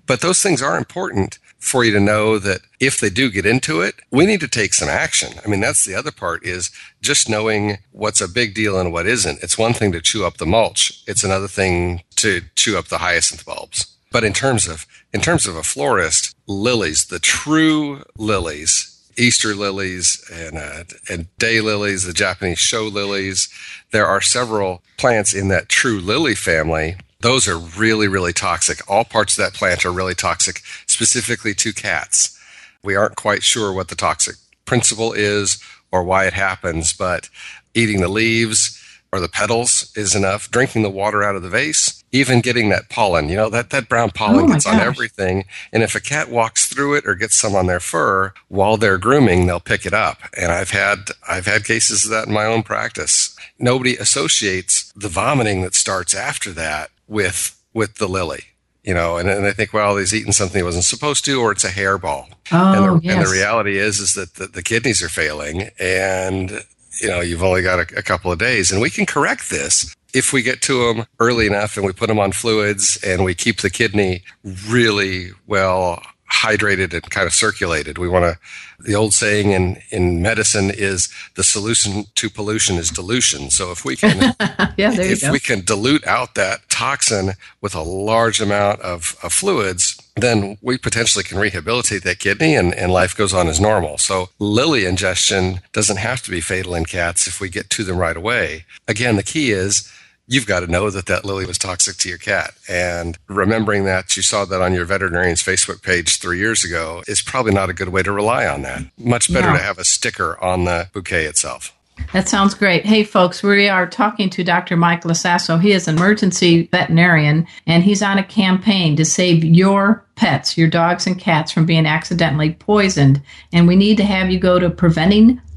But 0.08 0.22
those 0.22 0.42
things 0.42 0.62
are 0.62 0.78
important 0.78 1.40
for 1.66 1.84
you 1.84 1.92
to 1.92 2.00
know 2.00 2.38
that 2.38 2.62
if 2.80 3.00
they 3.00 3.10
do 3.10 3.32
get 3.32 3.46
into 3.46 3.82
it, 3.82 3.96
we 4.12 4.28
need 4.28 4.40
to 4.40 4.48
take 4.48 4.76
some 4.76 4.88
action. 4.88 5.34
I 5.44 5.50
mean, 5.50 5.62
that's 5.62 5.84
the 5.84 5.96
other 5.96 6.12
part 6.12 6.46
is 6.46 6.70
just 7.02 7.28
knowing 7.28 7.80
what's 7.92 8.22
a 8.22 8.28
big 8.28 8.54
deal 8.54 8.80
and 8.80 8.94
what 8.94 9.08
isn't. 9.08 9.42
It's 9.42 9.58
one 9.58 9.74
thing 9.74 9.92
to 9.94 10.00
chew 10.00 10.26
up 10.26 10.38
the 10.38 10.46
mulch. 10.46 11.04
It's 11.08 11.24
another 11.24 11.48
thing 11.48 12.04
to 12.18 12.42
chew 12.56 12.78
up 12.78 12.90
the 12.90 13.00
hyacinth 13.00 13.46
bulbs. 13.46 13.88
But 14.12 14.24
in 14.24 14.32
terms 14.32 14.68
of 14.68 14.86
in 15.12 15.22
terms 15.22 15.48
of 15.48 15.56
a 15.56 15.64
florist, 15.64 16.36
lilies, 16.46 17.06
the 17.06 17.20
true 17.20 18.04
lilies, 18.16 18.92
Easter 19.18 19.56
lilies 19.56 20.24
and 20.32 20.58
uh, 20.58 20.84
and 21.10 21.36
day 21.40 21.62
lilies, 21.62 22.04
the 22.04 22.14
Japanese 22.14 22.60
show 22.60 22.84
lilies, 22.84 23.50
there 23.92 24.06
are 24.06 24.22
several 24.22 24.84
plants 24.98 25.34
in 25.34 25.48
that 25.48 25.68
true 25.68 26.00
lily 26.00 26.36
family 26.36 26.96
those 27.22 27.48
are 27.48 27.58
really, 27.58 28.08
really 28.08 28.34
toxic. 28.34 28.80
All 28.90 29.04
parts 29.04 29.38
of 29.38 29.44
that 29.44 29.58
plant 29.58 29.86
are 29.86 29.92
really 29.92 30.16
toxic, 30.16 30.62
specifically 30.86 31.54
to 31.56 31.74
cats. 31.74 32.40
We 32.84 32.96
aren't 32.96 33.16
quite 33.16 33.44
sure 33.44 33.74
what 33.74 33.88
the 33.88 33.96
toxic 33.96 34.36
principle 34.66 35.14
is 35.14 35.62
or 35.92 36.04
why 36.04 36.26
it 36.26 36.34
happens, 36.34 36.94
but 36.94 37.30
eating 37.74 38.02
the 38.02 38.08
leaves 38.08 38.82
or 39.12 39.20
the 39.20 39.30
petals 39.30 39.92
is 39.96 40.14
enough. 40.14 40.52
Drinking 40.52 40.84
the 40.84 40.90
water 40.90 41.24
out 41.24 41.36
of 41.36 41.42
the 41.42 41.50
vase, 41.50 42.04
even 42.12 42.42
getting 42.42 42.70
that 42.70 42.90
pollen, 42.90 43.30
you 43.30 43.36
know, 43.36 43.50
that, 43.50 43.70
that 43.70 43.88
brown 43.88 44.12
pollen 44.12 44.46
Oh 44.46 44.48
gets 44.50 44.68
on 44.68 44.80
everything. 44.80 45.46
And 45.72 45.84
if 45.84 45.96
a 45.96 46.02
cat 46.02 46.30
walks 46.30 46.68
through 46.68 46.96
it 46.96 47.08
or 47.08 47.16
gets 47.16 47.38
some 47.38 47.56
on 47.56 47.68
their 47.68 47.80
fur 47.80 48.34
while 48.50 48.78
they're 48.78 48.98
grooming, 48.98 49.48
they'll 49.48 49.60
pick 49.60 49.86
it 49.86 49.94
up. 49.94 50.20
And 50.38 50.52
I've 50.52 50.72
had, 50.72 51.12
I've 51.28 51.46
had 51.46 51.66
cases 51.66 52.04
of 52.04 52.12
that 52.12 52.28
in 52.28 52.34
my 52.34 52.46
own 52.46 52.64
practice. 52.64 53.36
Nobody 53.58 53.96
associates 53.96 54.92
the 54.96 55.08
vomiting 55.08 55.62
that 55.62 55.76
starts 55.76 56.14
after 56.14 56.52
that 56.52 56.90
with, 57.08 57.62
with 57.74 57.96
the 57.96 58.08
lily. 58.08 58.44
You 58.84 58.94
know, 58.94 59.18
and, 59.18 59.28
and 59.28 59.44
they 59.44 59.52
think, 59.52 59.74
well, 59.74 59.98
he's 59.98 60.14
eating 60.14 60.32
something 60.32 60.60
he 60.60 60.64
wasn't 60.64 60.84
supposed 60.84 61.26
to, 61.26 61.42
or 61.42 61.52
it's 61.52 61.64
a 61.64 61.70
hairball 61.70 62.28
Oh, 62.52 62.94
and, 62.94 63.02
the, 63.02 63.10
and 63.10 63.26
the 63.26 63.32
reality 63.32 63.78
is 63.80 64.00
is 64.00 64.14
that 64.14 64.36
the, 64.36 64.46
the 64.46 64.62
kidneys 64.62 65.02
are 65.02 65.10
failing 65.10 65.70
and 65.80 66.64
you 67.02 67.08
know 67.08 67.20
you've 67.22 67.42
only 67.42 67.64
got 67.64 67.80
a, 67.80 67.98
a 67.98 68.04
couple 68.04 68.32
of 68.32 68.38
days 68.38 68.72
and 68.72 68.80
we 68.80 68.92
can 68.92 69.06
correct 69.08 69.50
this 69.50 69.96
if 70.14 70.32
we 70.32 70.44
get 70.44 70.62
to 70.62 70.94
them 70.94 71.08
early 71.20 71.48
enough 71.48 71.76
and 71.76 71.86
we 71.88 71.92
put 71.92 72.08
them 72.08 72.20
on 72.20 72.32
fluids 72.32 73.00
and 73.04 73.24
we 73.26 73.34
keep 73.34 73.62
the 73.62 73.70
kidney 73.72 74.22
really 74.68 75.32
well 75.48 76.04
hydrated 76.32 76.94
and 76.94 77.10
kind 77.12 77.28
of 77.28 77.34
circulated 77.34 77.98
we 77.98 78.08
want 78.08 78.24
to 78.24 78.38
the 78.84 78.96
old 78.96 79.14
saying 79.14 79.52
in 79.52 79.78
in 79.92 80.22
medicine 80.22 80.72
is 80.72 81.08
the 81.36 81.44
solution 81.44 82.06
to 82.16 82.30
pollution 82.30 82.78
is 82.78 82.90
dilution 82.90 83.50
so 83.50 83.72
if 83.72 83.86
we 83.86 83.96
can 83.96 84.18
yeah, 84.78 84.92
if 84.94 85.22
go. 85.22 85.32
we 85.32 85.40
can 85.40 85.64
dilute 85.64 86.06
out 86.08 86.36
that 86.36 86.68
toxin 86.76 87.32
with 87.62 87.74
a 87.74 87.82
large 87.82 88.42
amount 88.42 88.82
of, 88.82 89.16
of 89.24 89.32
fluids, 89.32 89.98
then 90.18 90.58
we 90.62 90.78
potentially 90.78 91.24
can 91.24 91.38
rehabilitate 91.38 92.04
that 92.04 92.20
kidney 92.20 92.54
and, 92.54 92.74
and 92.74 92.92
life 92.92 93.16
goes 93.16 93.34
on 93.34 93.48
as 93.48 93.62
normal. 93.62 93.98
So 93.98 94.30
lily 94.40 94.86
ingestion 94.86 95.62
doesn't 95.72 95.98
have 95.98 96.22
to 96.24 96.32
be 96.32 96.42
fatal 96.42 96.76
in 96.76 96.84
cats 96.86 97.28
if 97.28 97.40
we 97.40 97.48
get 97.48 97.70
to 97.72 97.84
them 97.86 97.98
right 97.98 98.18
away. 98.18 98.66
Again, 98.90 99.16
the 99.16 99.24
key 99.24 99.52
is 99.52 99.90
you've 100.28 100.48
got 100.48 100.62
to 100.62 100.68
know 100.68 100.90
that 100.90 101.06
that 101.06 101.26
lily 101.26 101.46
was 101.46 101.58
toxic 101.58 101.98
to 101.98 102.10
your 102.10 102.18
cat. 102.18 102.54
And 102.70 103.18
remembering 103.28 103.86
that 103.86 104.16
you 104.18 104.24
saw 104.24 104.46
that 104.46 104.62
on 104.62 104.74
your 104.74 104.86
veterinarian's 104.86 105.44
Facebook 105.44 105.82
page 105.84 106.18
three 106.20 106.40
years 106.40 106.64
ago 106.64 107.04
is 107.08 107.22
probably 107.22 107.54
not 107.54 107.70
a 107.70 107.74
good 107.74 107.90
way 107.90 108.04
to 108.04 108.12
rely 108.12 108.48
on 108.48 108.62
that. 108.64 108.84
Much 108.98 109.32
better 109.32 109.52
No. 109.52 109.58
to 109.58 109.64
have 109.64 109.78
a 109.78 109.86
sticker 109.86 110.42
on 110.44 110.66
the 110.66 110.90
bouquet 110.94 111.26
itself. 111.26 111.72
That 112.12 112.28
sounds 112.28 112.54
great. 112.54 112.86
Hey, 112.86 113.06
folks, 113.06 113.42
we 113.42 113.70
are 113.70 113.88
talking 113.88 114.30
to 114.32 114.44
Dr. 114.44 114.76
Mike 114.76 115.04
Lasasso. 115.06 115.58
He 115.62 115.72
is 115.72 115.88
an 115.88 115.96
emergency 115.96 116.68
veterinarian, 116.70 117.48
and 117.66 117.84
he's 117.86 118.02
on 118.02 118.18
a 118.18 118.24
campaign 118.24 118.98
to 118.98 119.06
save 119.06 119.46
your 119.46 120.04
pets, 120.16 120.58
your 120.58 120.68
dogs 120.68 121.08
and 121.08 121.18
cats, 121.18 121.54
from 121.54 121.66
being 121.66 121.86
accidentally 121.86 122.52
poisoned. 122.52 123.22
And 123.54 123.66
we 123.66 123.78
need 123.78 123.96
to 123.96 124.04
have 124.04 124.30
you 124.30 124.40
go 124.40 124.60
to 124.60 124.70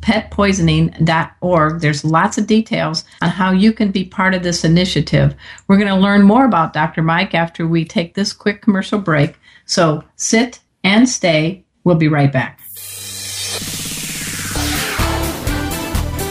preventingpetpoisoning.org. 0.00 1.80
There's 1.80 2.04
lots 2.04 2.38
of 2.38 2.46
details 2.46 3.04
on 3.22 3.30
how 3.30 3.52
you 3.52 3.72
can 3.72 3.90
be 3.90 4.04
part 4.04 4.34
of 4.34 4.42
this 4.42 4.64
initiative. 4.64 5.34
We're 5.66 5.76
going 5.76 5.88
to 5.88 5.96
learn 5.96 6.22
more 6.22 6.44
about 6.44 6.72
Dr. 6.72 7.02
Mike 7.02 7.34
after 7.34 7.66
we 7.66 7.84
take 7.84 8.14
this 8.14 8.32
quick 8.32 8.62
commercial 8.62 8.98
break. 8.98 9.36
So 9.66 10.04
sit 10.16 10.60
and 10.84 11.08
stay. 11.08 11.64
We'll 11.84 11.96
be 11.96 12.08
right 12.08 12.32
back. 12.32 12.60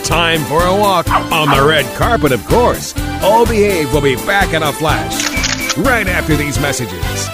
Time 0.04 0.42
for 0.46 0.64
a 0.64 0.74
walk 0.74 1.10
on 1.10 1.50
the 1.50 1.68
red 1.68 1.86
carpet, 1.98 2.32
of 2.32 2.46
course. 2.48 2.98
All 3.22 3.46
Behave 3.46 3.94
will 3.94 4.02
be 4.02 4.16
back 4.16 4.54
in 4.54 4.64
a 4.64 4.72
flash 4.72 5.76
right 5.78 6.08
after 6.08 6.36
these 6.36 6.60
messages. 6.60 7.28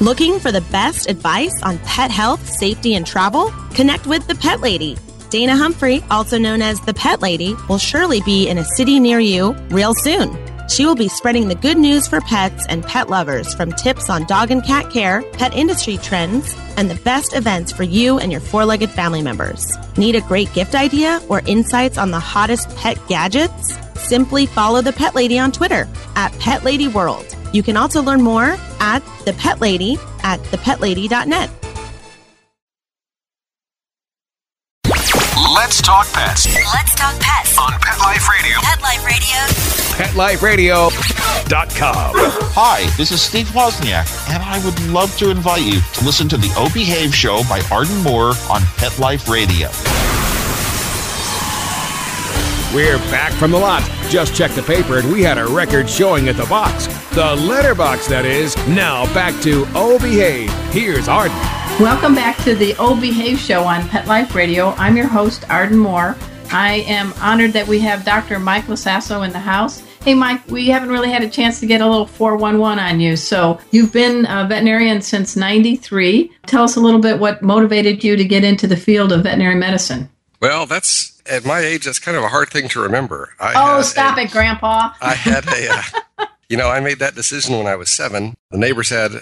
Looking 0.00 0.40
for 0.40 0.52
the 0.52 0.60
best 0.60 1.08
advice 1.08 1.62
on 1.62 1.78
pet 1.78 2.10
health, 2.10 2.46
safety, 2.50 2.96
and 2.96 3.06
travel? 3.06 3.50
Connect 3.72 4.06
with 4.06 4.26
the 4.26 4.34
Pet 4.34 4.60
Lady. 4.60 4.98
Dana 5.30 5.56
Humphrey, 5.56 6.04
also 6.10 6.36
known 6.36 6.60
as 6.60 6.78
the 6.82 6.92
Pet 6.92 7.22
Lady, 7.22 7.56
will 7.66 7.78
surely 7.78 8.20
be 8.20 8.46
in 8.46 8.58
a 8.58 8.64
city 8.64 9.00
near 9.00 9.20
you 9.20 9.52
real 9.70 9.94
soon. 9.94 10.36
She 10.68 10.84
will 10.84 10.96
be 10.96 11.08
spreading 11.08 11.48
the 11.48 11.54
good 11.54 11.78
news 11.78 12.06
for 12.06 12.20
pets 12.20 12.66
and 12.68 12.84
pet 12.84 13.08
lovers 13.08 13.54
from 13.54 13.72
tips 13.72 14.10
on 14.10 14.26
dog 14.26 14.50
and 14.50 14.62
cat 14.62 14.90
care, 14.90 15.22
pet 15.32 15.54
industry 15.54 15.96
trends, 15.96 16.54
and 16.76 16.90
the 16.90 17.02
best 17.02 17.34
events 17.34 17.72
for 17.72 17.82
you 17.82 18.18
and 18.18 18.30
your 18.30 18.42
four 18.42 18.66
legged 18.66 18.90
family 18.90 19.22
members. 19.22 19.66
Need 19.96 20.14
a 20.14 20.20
great 20.20 20.52
gift 20.52 20.74
idea 20.74 21.22
or 21.30 21.40
insights 21.46 21.96
on 21.96 22.10
the 22.10 22.20
hottest 22.20 22.68
pet 22.76 22.98
gadgets? 23.08 23.78
Simply 23.94 24.44
follow 24.44 24.82
the 24.82 24.92
Pet 24.92 25.14
Lady 25.14 25.38
on 25.38 25.52
Twitter 25.52 25.88
at 26.16 26.38
Pet 26.38 26.64
Lady 26.64 26.86
World. 26.86 27.35
You 27.56 27.62
can 27.62 27.78
also 27.78 28.02
learn 28.02 28.20
more 28.20 28.58
at 28.80 29.02
the 29.24 29.32
Pet 29.32 29.62
Lady 29.62 29.96
at 30.22 30.40
thepetlady.net. 30.52 31.48
Let's 35.54 35.80
talk 35.80 36.06
pets 36.12 36.46
Let's 36.54 36.94
talk 36.94 37.18
pets. 37.18 37.56
on 37.58 37.72
Pet 37.80 37.98
Life 37.98 38.28
Radio. 38.28 38.58
Pet 38.60 38.82
Life 38.82 39.02
Radio. 39.06 40.90
PetLifeRadio.com. 40.90 42.12
Hi, 42.52 42.94
this 42.98 43.10
is 43.10 43.22
Steve 43.22 43.46
Wozniak, 43.46 44.06
and 44.28 44.42
I 44.42 44.62
would 44.62 44.78
love 44.88 45.16
to 45.16 45.30
invite 45.30 45.62
you 45.62 45.80
to 45.94 46.04
listen 46.04 46.28
to 46.28 46.36
the 46.36 46.52
O 46.58 46.68
Behave 46.74 47.14
Show 47.14 47.42
by 47.48 47.62
Arden 47.72 48.02
Moore 48.02 48.34
on 48.50 48.60
Pet 48.76 48.98
Life 48.98 49.30
Radio. 49.30 49.70
We're 52.74 52.98
back 53.10 53.32
from 53.32 53.52
the 53.52 53.58
lot. 53.58 53.82
Just 54.08 54.34
checked 54.34 54.56
the 54.56 54.62
paper 54.62 54.98
and 54.98 55.10
we 55.12 55.22
had 55.22 55.38
a 55.38 55.46
record 55.46 55.88
showing 55.88 56.28
at 56.28 56.36
the 56.36 56.46
box. 56.46 56.88
The 57.14 57.36
letterbox, 57.36 58.08
that 58.08 58.24
is. 58.24 58.56
Now 58.66 59.04
back 59.14 59.40
to 59.42 59.66
Oh 59.74 59.98
Behave. 60.00 60.52
Here's 60.72 61.06
Arden. 61.06 61.36
Welcome 61.78 62.14
back 62.14 62.36
to 62.44 62.56
the 62.56 62.74
O 62.78 63.00
Behave 63.00 63.38
Show 63.38 63.62
on 63.62 63.88
Pet 63.88 64.08
Life 64.08 64.34
Radio. 64.34 64.70
I'm 64.70 64.96
your 64.96 65.06
host, 65.06 65.48
Arden 65.48 65.78
Moore. 65.78 66.16
I 66.50 66.84
am 66.88 67.12
honored 67.20 67.52
that 67.52 67.68
we 67.68 67.78
have 67.80 68.04
Dr. 68.04 68.40
Mike 68.40 68.64
Lasasso 68.64 69.24
in 69.24 69.32
the 69.32 69.38
house. 69.38 69.80
Hey, 70.02 70.14
Mike, 70.14 70.46
we 70.48 70.66
haven't 70.66 70.90
really 70.90 71.10
had 71.10 71.22
a 71.22 71.28
chance 71.28 71.60
to 71.60 71.66
get 71.66 71.80
a 71.80 71.86
little 71.88 72.06
411 72.06 72.78
on 72.78 73.00
you. 73.00 73.16
So, 73.16 73.60
you've 73.70 73.92
been 73.92 74.24
a 74.26 74.46
veterinarian 74.46 75.02
since 75.02 75.36
93. 75.36 76.32
Tell 76.46 76.64
us 76.64 76.76
a 76.76 76.80
little 76.80 77.00
bit 77.00 77.18
what 77.18 77.42
motivated 77.42 78.04
you 78.04 78.16
to 78.16 78.24
get 78.24 78.44
into 78.44 78.66
the 78.66 78.76
field 78.76 79.12
of 79.12 79.22
veterinary 79.22 79.56
medicine. 79.56 80.08
Well, 80.40 80.66
that's 80.66 81.15
at 81.28 81.44
my 81.44 81.60
age. 81.60 81.84
That's 81.84 81.98
kind 81.98 82.16
of 82.16 82.22
a 82.22 82.28
hard 82.28 82.50
thing 82.50 82.68
to 82.68 82.80
remember. 82.80 83.34
I 83.40 83.52
Oh, 83.56 83.82
stop 83.82 84.18
a- 84.18 84.22
it, 84.22 84.30
Grandpa. 84.30 84.92
I 85.00 85.14
had 85.14 85.46
a, 85.46 85.68
uh, 86.18 86.26
you 86.48 86.56
know, 86.56 86.68
I 86.68 86.80
made 86.80 86.98
that 87.00 87.14
decision 87.14 87.56
when 87.58 87.66
I 87.66 87.76
was 87.76 87.90
seven. 87.90 88.34
The 88.50 88.58
neighbors 88.58 88.90
had 88.90 89.12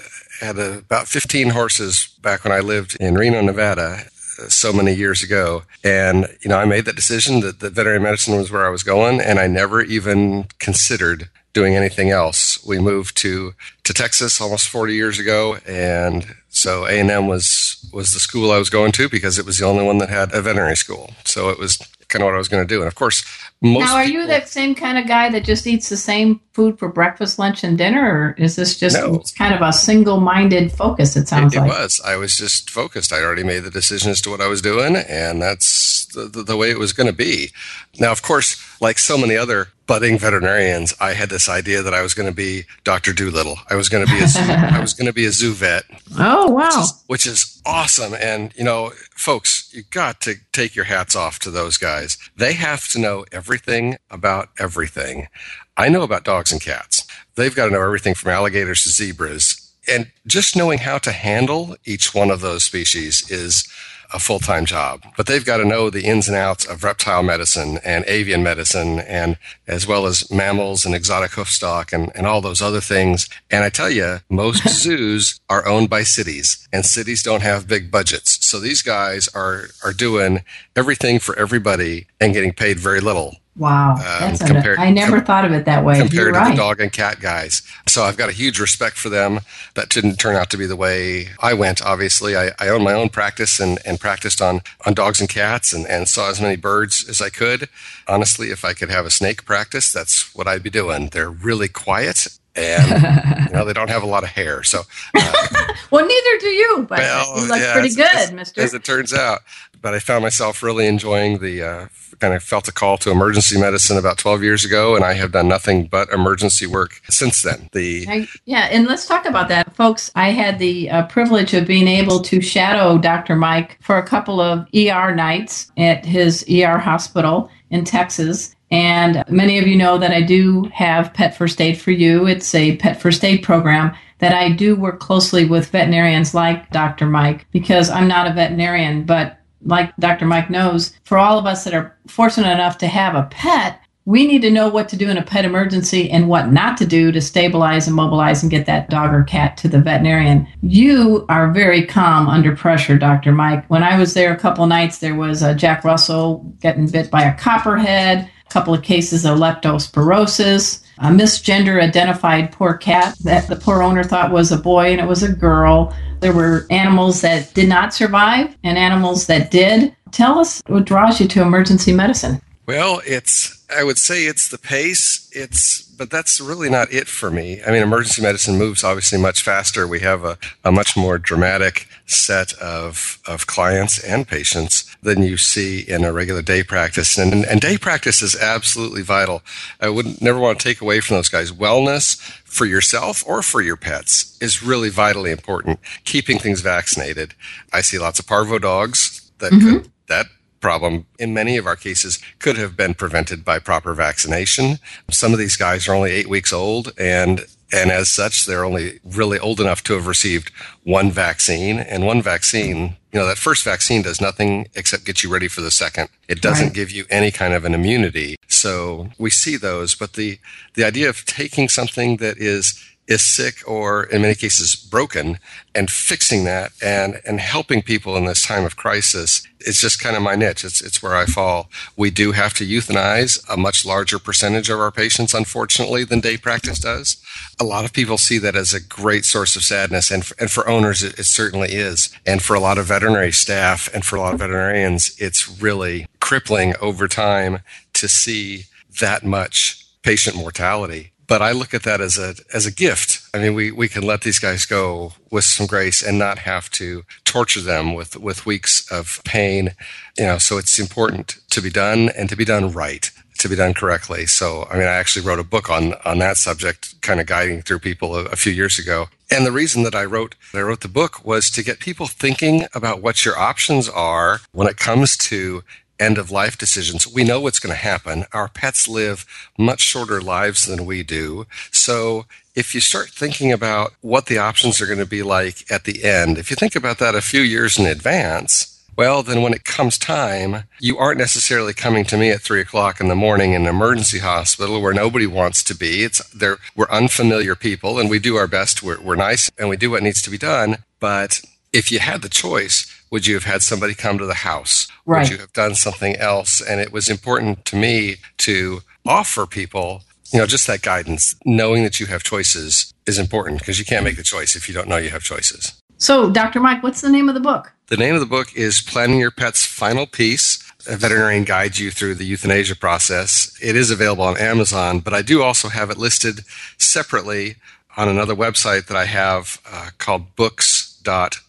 had 0.40 0.58
uh 0.58 0.78
about 0.78 1.08
15 1.08 1.50
horses 1.50 2.08
back 2.20 2.44
when 2.44 2.52
I 2.52 2.60
lived 2.60 2.96
in 3.00 3.14
Reno, 3.14 3.40
Nevada, 3.40 4.04
uh, 4.40 4.48
so 4.48 4.72
many 4.72 4.92
years 4.92 5.22
ago. 5.22 5.62
And 5.82 6.26
you 6.42 6.48
know, 6.48 6.58
I 6.58 6.64
made 6.64 6.84
that 6.86 6.96
decision 6.96 7.40
that, 7.40 7.60
that 7.60 7.72
veterinary 7.72 8.00
medicine 8.00 8.36
was 8.36 8.50
where 8.50 8.66
I 8.66 8.70
was 8.70 8.82
going, 8.82 9.20
and 9.20 9.38
I 9.38 9.46
never 9.46 9.80
even 9.82 10.46
considered 10.58 11.28
doing 11.52 11.76
anything 11.76 12.10
else. 12.10 12.58
We 12.66 12.78
moved 12.80 13.16
to 13.18 13.54
to 13.84 13.94
Texas 13.94 14.40
almost 14.40 14.68
40 14.68 14.94
years 14.94 15.20
ago, 15.20 15.58
and 15.66 16.34
so 16.48 16.84
A 16.86 16.98
and 16.98 17.10
M 17.12 17.28
was 17.28 17.78
was 17.92 18.12
the 18.12 18.18
school 18.18 18.50
I 18.50 18.58
was 18.58 18.70
going 18.70 18.90
to 18.92 19.08
because 19.08 19.38
it 19.38 19.46
was 19.46 19.58
the 19.58 19.66
only 19.66 19.84
one 19.84 19.98
that 19.98 20.08
had 20.10 20.32
a 20.34 20.42
veterinary 20.42 20.76
school. 20.76 21.12
So 21.24 21.48
it 21.50 21.58
was 21.60 21.78
kind 22.14 22.22
of 22.22 22.26
what 22.26 22.34
I 22.34 22.38
was 22.38 22.48
going 22.48 22.66
to 22.66 22.74
do. 22.74 22.78
And 22.80 22.86
of 22.86 22.94
course, 22.94 23.24
most 23.60 23.80
now, 23.84 23.96
are 23.96 24.04
you 24.04 24.26
that 24.26 24.48
same 24.48 24.74
kind 24.74 24.96
of 24.98 25.06
guy 25.06 25.28
that 25.30 25.44
just 25.44 25.66
eats 25.66 25.88
the 25.88 25.96
same 25.96 26.40
food 26.52 26.78
for 26.78 26.88
breakfast, 26.88 27.38
lunch, 27.38 27.64
and 27.64 27.76
dinner, 27.76 28.34
or 28.38 28.42
is 28.42 28.56
this 28.56 28.78
just 28.78 28.96
No. 28.96 29.16
it's 29.16 29.32
kind 29.32 29.52
of 29.54 29.60
a 29.60 29.72
single-minded 29.72 30.70
focus? 30.72 31.16
It 31.16 31.28
sounds 31.28 31.54
it, 31.54 31.58
it 31.58 31.60
like. 31.62 31.70
was. 31.70 32.00
I 32.04 32.16
was 32.16 32.36
just 32.36 32.70
focused. 32.70 33.12
I'd 33.12 33.22
already 33.22 33.44
made 33.44 33.64
the 33.64 33.70
decision 33.70 34.10
as 34.10 34.20
to 34.22 34.30
what 34.30 34.40
I 34.40 34.46
was 34.46 34.62
doing, 34.62 34.96
and 34.96 35.42
that's 35.42 35.93
the, 36.14 36.42
the, 36.42 36.56
way 36.56 36.70
it 36.70 36.78
was 36.78 36.92
going 36.92 37.06
to 37.06 37.12
be. 37.12 37.50
Now, 37.98 38.12
of 38.12 38.22
course, 38.22 38.56
like 38.80 38.98
so 38.98 39.18
many 39.18 39.36
other 39.36 39.68
budding 39.86 40.18
veterinarians, 40.18 40.94
I 41.00 41.12
had 41.12 41.28
this 41.28 41.48
idea 41.48 41.82
that 41.82 41.94
I 41.94 42.02
was 42.02 42.14
going 42.14 42.28
to 42.28 42.34
be 42.34 42.64
Dr. 42.84 43.12
Dolittle. 43.12 43.58
I 43.68 43.74
was 43.74 43.88
going 43.88 44.06
to 44.06 44.12
be 44.12 44.22
a 44.22 44.26
zoo, 44.26 44.40
I 44.40 44.80
was 44.80 44.94
going 44.94 45.06
to 45.06 45.12
be 45.12 45.26
a 45.26 45.32
zoo 45.32 45.52
vet. 45.52 45.84
Oh, 46.18 46.48
wow. 46.50 46.66
Which 46.66 46.76
is, 46.76 47.04
which 47.06 47.26
is 47.26 47.62
awesome. 47.66 48.14
And, 48.14 48.52
you 48.56 48.64
know, 48.64 48.92
folks, 49.14 49.72
you 49.74 49.82
got 49.90 50.20
to 50.22 50.36
take 50.52 50.74
your 50.74 50.86
hats 50.86 51.14
off 51.14 51.38
to 51.40 51.50
those 51.50 51.76
guys. 51.76 52.16
They 52.36 52.54
have 52.54 52.88
to 52.88 52.98
know 52.98 53.24
everything 53.32 53.96
about 54.10 54.48
everything. 54.58 55.28
I 55.76 55.88
know 55.88 56.02
about 56.02 56.24
dogs 56.24 56.52
and 56.52 56.60
cats. 56.60 57.06
They've 57.34 57.54
got 57.54 57.66
to 57.66 57.72
know 57.72 57.82
everything 57.82 58.14
from 58.14 58.30
alligators 58.30 58.84
to 58.84 58.90
zebras. 58.90 59.60
And 59.88 60.10
just 60.26 60.56
knowing 60.56 60.78
how 60.78 60.98
to 60.98 61.12
handle 61.12 61.76
each 61.84 62.14
one 62.14 62.30
of 62.30 62.40
those 62.40 62.64
species 62.64 63.30
is 63.30 63.68
a 64.14 64.18
full 64.18 64.38
time 64.38 64.64
job. 64.64 65.02
But 65.16 65.26
they've 65.26 65.44
got 65.44 65.58
to 65.58 65.64
know 65.64 65.90
the 65.90 66.04
ins 66.04 66.28
and 66.28 66.36
outs 66.36 66.64
of 66.64 66.84
reptile 66.84 67.22
medicine 67.22 67.78
and 67.84 68.04
avian 68.06 68.42
medicine, 68.42 69.00
and 69.00 69.36
as 69.66 69.86
well 69.86 70.06
as 70.06 70.30
mammals 70.30 70.86
and 70.86 70.94
exotic 70.94 71.32
hoofstock 71.32 71.92
and, 71.92 72.12
and 72.14 72.26
all 72.26 72.40
those 72.40 72.62
other 72.62 72.80
things. 72.80 73.28
And 73.50 73.64
I 73.64 73.68
tell 73.68 73.90
you, 73.90 74.20
most 74.30 74.66
zoos 74.82 75.40
are 75.50 75.66
owned 75.66 75.90
by 75.90 76.04
cities, 76.04 76.66
and 76.72 76.86
cities 76.86 77.22
don't 77.22 77.42
have 77.42 77.68
big 77.68 77.90
budgets. 77.90 78.46
So 78.46 78.60
these 78.60 78.82
guys 78.82 79.28
are, 79.34 79.68
are 79.84 79.92
doing 79.92 80.44
everything 80.76 81.18
for 81.18 81.36
everybody 81.38 82.06
and 82.20 82.32
getting 82.32 82.52
paid 82.52 82.78
very 82.78 83.00
little. 83.00 83.36
Wow, 83.56 83.94
um, 83.94 84.36
compared, 84.36 84.78
I 84.80 84.90
never 84.90 85.18
com- 85.18 85.24
thought 85.26 85.44
of 85.44 85.52
it 85.52 85.64
that 85.66 85.84
way. 85.84 85.98
Compared 85.98 86.12
You're 86.12 86.32
to 86.32 86.38
right. 86.38 86.50
the 86.50 86.56
dog 86.56 86.80
and 86.80 86.92
cat 86.92 87.20
guys, 87.20 87.62
so 87.86 88.02
I've 88.02 88.16
got 88.16 88.28
a 88.28 88.32
huge 88.32 88.58
respect 88.58 88.96
for 88.96 89.08
them. 89.08 89.40
That 89.74 89.90
didn't 89.90 90.16
turn 90.16 90.34
out 90.34 90.50
to 90.50 90.56
be 90.56 90.66
the 90.66 90.74
way 90.74 91.28
I 91.40 91.54
went. 91.54 91.80
Obviously, 91.80 92.36
I, 92.36 92.50
I 92.58 92.68
own 92.68 92.82
my 92.82 92.92
own 92.92 93.10
practice 93.10 93.60
and, 93.60 93.78
and 93.86 94.00
practiced 94.00 94.42
on 94.42 94.62
on 94.84 94.94
dogs 94.94 95.20
and 95.20 95.28
cats 95.28 95.72
and, 95.72 95.86
and 95.86 96.08
saw 96.08 96.30
as 96.30 96.40
many 96.40 96.56
birds 96.56 97.08
as 97.08 97.20
I 97.20 97.30
could. 97.30 97.68
Honestly, 98.08 98.50
if 98.50 98.64
I 98.64 98.72
could 98.72 98.90
have 98.90 99.06
a 99.06 99.10
snake 99.10 99.44
practice, 99.44 99.92
that's 99.92 100.34
what 100.34 100.48
I'd 100.48 100.64
be 100.64 100.70
doing. 100.70 101.10
They're 101.10 101.30
really 101.30 101.68
quiet 101.68 102.26
and 102.56 103.46
you 103.46 103.52
know 103.52 103.64
they 103.64 103.72
don't 103.72 103.90
have 103.90 104.02
a 104.02 104.06
lot 104.06 104.22
of 104.22 104.30
hair. 104.30 104.62
So, 104.62 104.82
uh, 105.14 105.32
well, 105.90 106.06
neither 106.06 106.38
do 106.38 106.48
you, 106.48 106.86
but 106.88 106.98
well, 106.98 107.40
you 107.40 107.48
look 107.48 107.58
yeah, 107.58 107.72
pretty 107.72 107.94
good, 107.94 108.14
as, 108.14 108.32
Mister. 108.32 108.60
As 108.62 108.74
it 108.74 108.84
turns 108.84 109.12
out, 109.12 109.40
but 109.80 109.94
I 109.94 109.98
found 109.98 110.22
myself 110.22 110.62
really 110.62 110.86
enjoying 110.86 111.38
the. 111.38 111.62
Uh, 111.62 111.86
kind 112.20 112.34
of 112.34 112.42
felt 112.42 112.68
a 112.68 112.72
call 112.72 112.98
to 112.98 113.10
emergency 113.10 113.58
medicine 113.60 113.96
about 113.96 114.18
12 114.18 114.42
years 114.42 114.64
ago, 114.64 114.96
and 114.96 115.04
I 115.04 115.14
have 115.14 115.32
done 115.32 115.48
nothing 115.48 115.86
but 115.86 116.08
emergency 116.10 116.66
work 116.66 117.00
since 117.08 117.42
then. 117.42 117.68
The 117.72 118.06
I, 118.08 118.28
yeah, 118.44 118.68
and 118.70 118.86
let's 118.86 119.06
talk 119.06 119.26
about 119.26 119.48
that, 119.48 119.74
folks. 119.74 120.10
I 120.14 120.30
had 120.30 120.58
the 120.58 120.90
uh, 120.90 121.06
privilege 121.06 121.54
of 121.54 121.66
being 121.66 121.88
able 121.88 122.20
to 122.20 122.40
shadow 122.40 122.98
Dr. 122.98 123.36
Mike 123.36 123.78
for 123.82 123.98
a 123.98 124.06
couple 124.06 124.40
of 124.40 124.66
ER 124.74 125.14
nights 125.14 125.70
at 125.76 126.04
his 126.04 126.44
ER 126.50 126.78
hospital 126.78 127.50
in 127.70 127.84
Texas. 127.84 128.54
And 128.70 129.24
many 129.28 129.58
of 129.58 129.66
you 129.66 129.76
know 129.76 129.98
that 129.98 130.10
I 130.10 130.20
do 130.22 130.64
have 130.72 131.14
Pet 131.14 131.36
First 131.36 131.60
Aid 131.60 131.80
for 131.80 131.92
You. 131.92 132.26
It's 132.26 132.54
a 132.54 132.76
pet 132.76 133.00
first 133.00 133.24
aid 133.24 133.42
program 133.42 133.94
that 134.18 134.34
I 134.34 134.50
do 134.50 134.74
work 134.74 135.00
closely 135.00 135.44
with 135.44 135.70
veterinarians 135.70 136.34
like 136.34 136.70
Dr. 136.70 137.06
Mike 137.06 137.46
because 137.50 137.90
I'm 137.90 138.08
not 138.08 138.26
a 138.26 138.32
veterinarian, 138.32 139.04
but 139.04 139.38
like 139.64 139.94
Dr. 139.96 140.26
Mike 140.26 140.50
knows, 140.50 140.96
for 141.04 141.18
all 141.18 141.38
of 141.38 141.46
us 141.46 141.64
that 141.64 141.74
are 141.74 141.96
fortunate 142.06 142.52
enough 142.52 142.78
to 142.78 142.86
have 142.86 143.14
a 143.14 143.28
pet, 143.30 143.80
we 144.06 144.26
need 144.26 144.42
to 144.42 144.50
know 144.50 144.68
what 144.68 144.88
to 144.90 144.96
do 144.96 145.08
in 145.08 145.16
a 145.16 145.22
pet 145.22 145.46
emergency 145.46 146.10
and 146.10 146.28
what 146.28 146.52
not 146.52 146.76
to 146.76 146.86
do 146.86 147.10
to 147.10 147.22
stabilize 147.22 147.86
and 147.86 147.96
mobilize 147.96 148.42
and 148.42 148.50
get 148.50 148.66
that 148.66 148.90
dog 148.90 149.14
or 149.14 149.22
cat 149.22 149.56
to 149.56 149.68
the 149.68 149.80
veterinarian. 149.80 150.46
You 150.62 151.24
are 151.30 151.50
very 151.50 151.86
calm 151.86 152.28
under 152.28 152.54
pressure, 152.54 152.98
Dr. 152.98 153.32
Mike. 153.32 153.64
When 153.70 153.82
I 153.82 153.98
was 153.98 154.12
there 154.12 154.34
a 154.34 154.38
couple 154.38 154.66
nights, 154.66 154.98
there 154.98 155.14
was 155.14 155.42
a 155.42 155.54
Jack 155.54 155.84
Russell 155.84 156.44
getting 156.60 156.86
bit 156.86 157.10
by 157.10 157.22
a 157.22 157.34
copperhead 157.38 158.30
a 158.46 158.50
couple 158.50 158.74
of 158.74 158.82
cases 158.82 159.24
of 159.24 159.38
leptospirosis, 159.38 160.83
a 160.98 161.08
misgender 161.08 161.82
identified 161.82 162.52
poor 162.52 162.74
cat 162.74 163.16
that 163.24 163.48
the 163.48 163.56
poor 163.56 163.82
owner 163.82 164.04
thought 164.04 164.32
was 164.32 164.52
a 164.52 164.58
boy 164.58 164.92
and 164.92 165.00
it 165.00 165.06
was 165.06 165.22
a 165.22 165.32
girl. 165.32 165.94
There 166.20 166.32
were 166.32 166.66
animals 166.70 167.20
that 167.22 167.52
did 167.54 167.68
not 167.68 167.92
survive 167.92 168.56
and 168.62 168.78
animals 168.78 169.26
that 169.26 169.50
did. 169.50 169.94
Tell 170.12 170.38
us 170.38 170.62
what 170.66 170.84
draws 170.84 171.20
you 171.20 171.28
to 171.28 171.42
emergency 171.42 171.92
medicine. 171.92 172.40
Well, 172.66 173.02
it's 173.06 173.62
I 173.74 173.84
would 173.84 173.98
say 173.98 174.24
it's 174.24 174.48
the 174.48 174.58
pace. 174.58 175.28
It's 175.32 175.82
but 175.82 176.10
that's 176.10 176.40
really 176.40 176.70
not 176.70 176.92
it 176.92 177.08
for 177.08 177.30
me. 177.30 177.62
I 177.62 177.70
mean, 177.70 177.82
emergency 177.82 178.22
medicine 178.22 178.58
moves 178.58 178.84
obviously 178.84 179.18
much 179.18 179.42
faster. 179.42 179.86
We 179.86 180.00
have 180.00 180.24
a, 180.24 180.38
a 180.64 180.72
much 180.72 180.96
more 180.96 181.18
dramatic 181.18 181.88
set 182.06 182.52
of, 182.54 183.18
of 183.26 183.46
clients 183.46 184.02
and 184.02 184.28
patients 184.28 184.94
than 185.02 185.22
you 185.22 185.36
see 185.36 185.80
in 185.80 186.04
a 186.04 186.12
regular 186.12 186.42
day 186.42 186.62
practice. 186.62 187.16
And, 187.16 187.44
and 187.46 187.60
day 187.60 187.78
practice 187.78 188.22
is 188.22 188.36
absolutely 188.36 189.02
vital. 189.02 189.42
I 189.80 189.88
would 189.88 190.20
never 190.20 190.38
want 190.38 190.60
to 190.60 190.68
take 190.68 190.80
away 190.80 191.00
from 191.00 191.16
those 191.16 191.28
guys. 191.28 191.52
Wellness 191.52 192.20
for 192.44 192.66
yourself 192.66 193.24
or 193.26 193.42
for 193.42 193.60
your 193.60 193.76
pets 193.76 194.36
is 194.40 194.62
really 194.62 194.90
vitally 194.90 195.30
important. 195.30 195.80
Keeping 196.04 196.38
things 196.38 196.60
vaccinated. 196.60 197.34
I 197.72 197.80
see 197.80 197.98
lots 197.98 198.18
of 198.18 198.26
parvo 198.26 198.58
dogs 198.58 199.30
that 199.38 199.52
mm-hmm. 199.52 199.78
could, 199.78 199.90
that 200.08 200.26
problem 200.60 201.04
in 201.18 201.34
many 201.34 201.58
of 201.58 201.66
our 201.66 201.76
cases 201.76 202.18
could 202.38 202.56
have 202.56 202.74
been 202.74 202.94
prevented 202.94 203.44
by 203.44 203.58
proper 203.58 203.92
vaccination. 203.92 204.78
Some 205.10 205.34
of 205.34 205.38
these 205.38 205.56
guys 205.56 205.86
are 205.86 205.94
only 205.94 206.10
eight 206.10 206.28
weeks 206.28 206.54
old 206.54 206.92
and 206.98 207.44
and 207.74 207.90
as 207.90 208.08
such, 208.08 208.46
they're 208.46 208.64
only 208.64 209.00
really 209.02 209.38
old 209.40 209.60
enough 209.60 209.82
to 209.84 209.94
have 209.94 210.06
received 210.06 210.52
one 210.84 211.10
vaccine. 211.10 211.80
And 211.80 212.06
one 212.06 212.22
vaccine, 212.22 212.96
you 213.12 213.18
know, 213.18 213.26
that 213.26 213.36
first 213.36 213.64
vaccine 213.64 214.02
does 214.02 214.20
nothing 214.20 214.68
except 214.76 215.04
get 215.04 215.24
you 215.24 215.32
ready 215.32 215.48
for 215.48 215.60
the 215.60 215.72
second. 215.72 216.08
It 216.28 216.40
doesn't 216.40 216.68
right. 216.68 216.74
give 216.74 216.92
you 216.92 217.04
any 217.10 217.32
kind 217.32 217.52
of 217.52 217.64
an 217.64 217.74
immunity. 217.74 218.36
So 218.46 219.08
we 219.18 219.30
see 219.30 219.56
those, 219.56 219.96
but 219.96 220.12
the, 220.12 220.38
the 220.74 220.84
idea 220.84 221.08
of 221.08 221.24
taking 221.24 221.68
something 221.68 222.18
that 222.18 222.38
is 222.38 222.80
is 223.06 223.22
sick 223.22 223.56
or 223.66 224.04
in 224.04 224.22
many 224.22 224.34
cases 224.34 224.74
broken 224.74 225.38
and 225.74 225.90
fixing 225.90 226.44
that 226.44 226.72
and, 226.82 227.20
and 227.26 227.38
helping 227.38 227.82
people 227.82 228.16
in 228.16 228.24
this 228.24 228.42
time 228.42 228.64
of 228.64 228.76
crisis 228.76 229.46
is 229.60 229.78
just 229.78 230.00
kind 230.00 230.16
of 230.16 230.22
my 230.22 230.34
niche. 230.34 230.64
It's, 230.64 230.80
it's 230.80 231.02
where 231.02 231.14
I 231.14 231.26
fall. 231.26 231.70
We 231.96 232.10
do 232.10 232.32
have 232.32 232.54
to 232.54 232.66
euthanize 232.66 233.38
a 233.48 233.56
much 233.56 233.84
larger 233.84 234.18
percentage 234.18 234.70
of 234.70 234.78
our 234.78 234.90
patients, 234.90 235.34
unfortunately, 235.34 236.04
than 236.04 236.20
day 236.20 236.36
practice 236.36 236.78
does. 236.78 237.22
A 237.60 237.64
lot 237.64 237.84
of 237.84 237.92
people 237.92 238.18
see 238.18 238.38
that 238.38 238.56
as 238.56 238.72
a 238.72 238.82
great 238.82 239.24
source 239.24 239.56
of 239.56 239.64
sadness. 239.64 240.10
And 240.10 240.24
for, 240.24 240.36
and 240.40 240.50
for 240.50 240.68
owners, 240.68 241.02
it, 241.02 241.18
it 241.18 241.24
certainly 241.24 241.72
is. 241.72 242.14
And 242.26 242.42
for 242.42 242.54
a 242.54 242.60
lot 242.60 242.78
of 242.78 242.86
veterinary 242.86 243.32
staff 243.32 243.92
and 243.94 244.04
for 244.04 244.16
a 244.16 244.20
lot 244.20 244.34
of 244.34 244.40
veterinarians, 244.40 245.14
it's 245.18 245.60
really 245.60 246.06
crippling 246.20 246.74
over 246.80 247.08
time 247.08 247.60
to 247.94 248.08
see 248.08 248.64
that 249.00 249.24
much 249.24 249.86
patient 250.02 250.36
mortality 250.36 251.13
but 251.26 251.42
I 251.42 251.52
look 251.52 251.74
at 251.74 251.82
that 251.84 252.00
as 252.00 252.18
a 252.18 252.34
as 252.52 252.66
a 252.66 252.72
gift. 252.72 253.20
I 253.34 253.38
mean, 253.38 253.54
we, 253.54 253.70
we 253.70 253.88
can 253.88 254.02
let 254.02 254.22
these 254.22 254.38
guys 254.38 254.66
go 254.66 255.14
with 255.30 255.44
some 255.44 255.66
grace 255.66 256.02
and 256.02 256.18
not 256.18 256.38
have 256.38 256.70
to 256.72 257.04
torture 257.24 257.60
them 257.60 257.94
with 257.94 258.16
with 258.16 258.46
weeks 258.46 258.90
of 258.90 259.20
pain. 259.24 259.74
You 260.18 260.24
know, 260.24 260.38
so 260.38 260.58
it's 260.58 260.78
important 260.78 261.38
to 261.50 261.60
be 261.60 261.70
done 261.70 262.10
and 262.16 262.28
to 262.28 262.36
be 262.36 262.44
done 262.44 262.72
right, 262.72 263.10
to 263.38 263.48
be 263.48 263.56
done 263.56 263.74
correctly. 263.74 264.26
So, 264.26 264.66
I 264.70 264.74
mean, 264.74 264.86
I 264.86 264.92
actually 264.94 265.26
wrote 265.26 265.38
a 265.38 265.44
book 265.44 265.70
on 265.70 265.94
on 266.04 266.18
that 266.18 266.36
subject, 266.36 267.00
kind 267.00 267.20
of 267.20 267.26
guiding 267.26 267.62
through 267.62 267.80
people 267.80 268.16
a, 268.16 268.24
a 268.26 268.36
few 268.36 268.52
years 268.52 268.78
ago. 268.78 269.08
And 269.30 269.46
the 269.46 269.52
reason 269.52 269.82
that 269.84 269.94
I 269.94 270.04
wrote 270.04 270.34
that 270.52 270.58
I 270.58 270.62
wrote 270.62 270.82
the 270.82 270.88
book 270.88 271.24
was 271.24 271.50
to 271.50 271.62
get 271.62 271.80
people 271.80 272.06
thinking 272.06 272.66
about 272.74 273.02
what 273.02 273.24
your 273.24 273.38
options 273.38 273.88
are 273.88 274.40
when 274.52 274.68
it 274.68 274.76
comes 274.76 275.16
to 275.16 275.64
end 276.04 276.18
of 276.18 276.30
life 276.30 276.58
decisions, 276.58 277.06
we 277.06 277.24
know 277.24 277.40
what's 277.40 277.58
going 277.58 277.74
to 277.74 277.80
happen. 277.80 278.26
Our 278.32 278.48
pets 278.48 278.86
live 278.88 279.26
much 279.58 279.80
shorter 279.80 280.20
lives 280.20 280.66
than 280.66 280.86
we 280.86 281.02
do. 281.02 281.46
So 281.72 282.26
if 282.54 282.74
you 282.74 282.80
start 282.80 283.08
thinking 283.10 283.50
about 283.50 283.94
what 284.00 284.26
the 284.26 284.38
options 284.38 284.80
are 284.80 284.86
going 284.86 284.98
to 284.98 285.06
be 285.06 285.22
like 285.22 285.70
at 285.70 285.84
the 285.84 286.04
end, 286.04 286.38
if 286.38 286.50
you 286.50 286.56
think 286.56 286.76
about 286.76 286.98
that 286.98 287.14
a 287.14 287.20
few 287.20 287.40
years 287.40 287.78
in 287.78 287.86
advance, 287.86 288.70
well, 288.96 289.24
then 289.24 289.42
when 289.42 289.54
it 289.54 289.64
comes 289.64 289.98
time, 289.98 290.64
you 290.78 290.96
aren't 290.98 291.18
necessarily 291.18 291.72
coming 291.72 292.04
to 292.04 292.16
me 292.16 292.30
at 292.30 292.40
three 292.40 292.60
o'clock 292.60 293.00
in 293.00 293.08
the 293.08 293.16
morning 293.16 293.52
in 293.52 293.62
an 293.62 293.68
emergency 293.68 294.20
hospital 294.20 294.80
where 294.80 294.94
nobody 294.94 295.26
wants 295.26 295.64
to 295.64 295.74
be. 295.74 296.04
It's 296.04 296.26
there. 296.28 296.58
We're 296.76 296.90
unfamiliar 296.90 297.56
people 297.56 297.98
and 297.98 298.08
we 298.08 298.20
do 298.20 298.36
our 298.36 298.46
best. 298.46 298.84
We're, 298.84 299.00
we're 299.00 299.16
nice 299.16 299.50
and 299.58 299.68
we 299.68 299.76
do 299.76 299.90
what 299.90 300.04
needs 300.04 300.22
to 300.22 300.30
be 300.30 300.38
done. 300.38 300.76
But 301.00 301.40
if 301.72 301.90
you 301.90 301.98
had 301.98 302.22
the 302.22 302.28
choice, 302.28 302.86
would 303.14 303.28
you 303.28 303.34
have 303.34 303.44
had 303.44 303.62
somebody 303.62 303.94
come 303.94 304.18
to 304.18 304.26
the 304.26 304.34
house? 304.34 304.88
Right. 305.06 305.20
Would 305.20 305.30
you 305.30 305.38
have 305.38 305.52
done 305.52 305.76
something 305.76 306.16
else? 306.16 306.60
And 306.60 306.80
it 306.80 306.90
was 306.90 307.08
important 307.08 307.64
to 307.66 307.76
me 307.76 308.16
to 308.38 308.80
offer 309.06 309.46
people, 309.46 310.02
you 310.32 310.40
know, 310.40 310.46
just 310.46 310.66
that 310.66 310.82
guidance. 310.82 311.36
Knowing 311.44 311.84
that 311.84 312.00
you 312.00 312.06
have 312.06 312.24
choices 312.24 312.92
is 313.06 313.16
important 313.16 313.60
because 313.60 313.78
you 313.78 313.84
can't 313.84 314.02
make 314.02 314.16
the 314.16 314.24
choice 314.24 314.56
if 314.56 314.68
you 314.68 314.74
don't 314.74 314.88
know 314.88 314.96
you 314.96 315.10
have 315.10 315.22
choices. 315.22 315.80
So, 315.96 316.28
Dr. 316.28 316.58
Mike, 316.58 316.82
what's 316.82 317.02
the 317.02 317.08
name 317.08 317.28
of 317.28 317.36
the 317.36 317.40
book? 317.40 317.72
The 317.86 317.96
name 317.96 318.14
of 318.14 318.20
the 318.20 318.26
book 318.26 318.52
is 318.56 318.82
Planning 318.82 319.20
Your 319.20 319.30
Pet's 319.30 319.64
Final 319.64 320.06
Peace. 320.06 320.60
A 320.88 320.96
veterinarian 320.96 321.44
guides 321.44 321.78
you 321.78 321.92
through 321.92 322.16
the 322.16 322.24
euthanasia 322.24 322.74
process. 322.74 323.56
It 323.62 323.76
is 323.76 323.92
available 323.92 324.24
on 324.24 324.36
Amazon, 324.38 324.98
but 324.98 325.14
I 325.14 325.22
do 325.22 325.40
also 325.40 325.68
have 325.68 325.88
it 325.88 325.98
listed 325.98 326.40
separately 326.78 327.56
on 327.96 328.08
another 328.08 328.34
website 328.34 328.86
that 328.86 328.96
I 328.96 329.04
have 329.04 329.60
uh, 329.70 329.90
called 329.98 330.34
books 330.34 330.98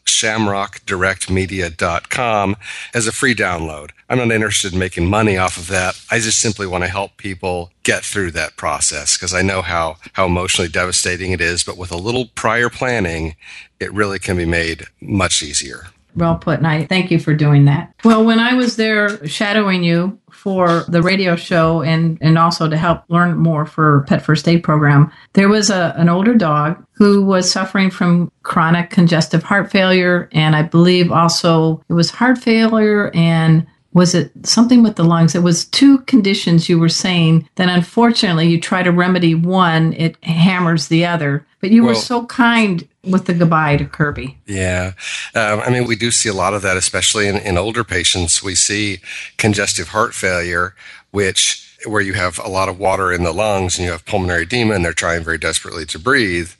shamrockdirectmedia.com 0.06 2.56
as 2.94 3.08
a 3.08 3.12
free 3.12 3.36
download. 3.36 3.90
I'm 4.10 4.20
not 4.20 4.32
interested 4.32 4.74
in 4.74 4.80
making 4.80 5.10
money 5.10 5.38
off 5.38 5.58
of 5.58 5.68
that. 5.68 6.00
I 6.12 6.20
just 6.20 6.40
simply 6.40 6.68
want 6.68 6.84
to 6.84 6.90
help 6.90 7.18
people 7.18 7.72
get 7.84 8.04
through 8.04 8.32
that 8.32 8.56
process 8.56 9.18
because 9.18 9.34
I 9.34 9.42
know 9.42 9.62
how, 9.62 9.98
how 10.14 10.26
emotionally 10.26 10.70
devastating 10.70 11.32
it 11.32 11.42
is. 11.42 11.64
But 11.64 11.78
with 11.78 11.92
a 11.92 11.98
little 11.98 12.28
prior 12.36 12.70
planning, 12.70 13.36
it 13.80 13.94
really 13.94 14.20
can 14.20 14.38
be 14.38 14.46
made 14.46 14.86
much 15.02 15.42
easier. 15.42 15.88
Well 16.16 16.38
put, 16.38 16.60
and 16.60 16.68
I 16.68 16.86
thank 16.86 17.12
you 17.12 17.20
for 17.20 17.34
doing 17.34 17.66
that. 17.66 17.94
Well, 18.04 18.24
when 18.24 18.40
I 18.40 18.54
was 18.54 18.76
there 18.76 19.26
shadowing 19.28 19.84
you 19.84 20.20
for 20.32 20.86
the 20.88 21.02
radio 21.02 21.36
show 21.36 21.82
and, 21.82 22.18
and 22.22 22.38
also 22.38 22.70
to 22.70 22.78
help 22.78 23.04
learn 23.10 23.38
more 23.38 23.66
for 23.66 24.06
Pet 24.08 24.22
First 24.22 24.48
Aid 24.48 24.64
program, 24.64 25.12
there 25.34 25.50
was 25.50 25.70
a, 25.70 25.94
an 25.98 26.08
older 26.08 26.36
dog 26.36 26.86
who 26.94 27.26
was 27.26 27.52
suffering 27.52 27.90
from 27.90 28.32
chronic 28.44 28.90
congestive 28.90 29.44
heart 29.44 29.72
failure, 29.72 30.30
and 30.32 30.56
I 30.56 30.62
believe 30.62 31.12
also 31.12 31.84
it 31.90 31.94
was 31.94 32.12
heart 32.12 32.38
failure 32.38 33.12
and 33.14 33.68
was 33.96 34.14
it 34.14 34.30
something 34.46 34.84
with 34.84 34.98
the 34.98 35.06
lungs? 35.06 35.36
It 35.36 35.42
was 35.42 35.64
two 35.64 36.00
conditions 36.00 36.68
you 36.68 36.78
were 36.78 36.90
saying 36.90 37.48
that 37.56 37.70
unfortunately 37.70 38.50
you 38.50 38.60
try 38.60 38.84
to 38.84 38.92
remedy 38.92 39.36
one, 39.36 39.94
it 39.94 40.22
hammers 40.22 40.90
the 40.90 41.06
other. 41.06 41.48
But 41.62 41.72
you 41.72 41.82
well, 41.82 41.94
were 41.94 42.00
so 42.00 42.26
kind 42.26 42.86
with 43.06 43.26
the 43.26 43.34
goodbye 43.34 43.78
to 43.78 43.86
Kirby. 43.86 44.38
Yeah. 44.46 44.94
Um, 45.34 45.62
I 45.62 45.70
mean, 45.70 45.86
we 45.86 45.96
do 45.96 46.12
see 46.12 46.30
a 46.30 46.34
lot 46.34 46.54
of 46.54 46.62
that, 46.64 46.78
especially 46.78 47.28
in, 47.28 47.38
in 47.38 47.58
older 47.58 47.84
patients. 47.84 48.44
We 48.44 48.56
see 48.56 49.00
congestive 49.38 49.90
heart 49.90 50.14
failure, 50.14 50.76
which 51.12 51.62
where 51.86 52.02
you 52.02 52.14
have 52.14 52.40
a 52.40 52.50
lot 52.50 52.70
of 52.70 52.80
water 52.80 53.12
in 53.14 53.24
the 53.24 53.32
lungs 53.32 53.78
and 53.78 53.86
you 53.86 53.92
have 53.92 54.06
pulmonary 54.06 54.44
edema 54.44 54.74
and 54.74 54.84
they're 54.84 54.94
trying 54.94 55.24
very 55.24 55.38
desperately 55.38 55.86
to 55.86 56.00
breathe. 56.00 56.52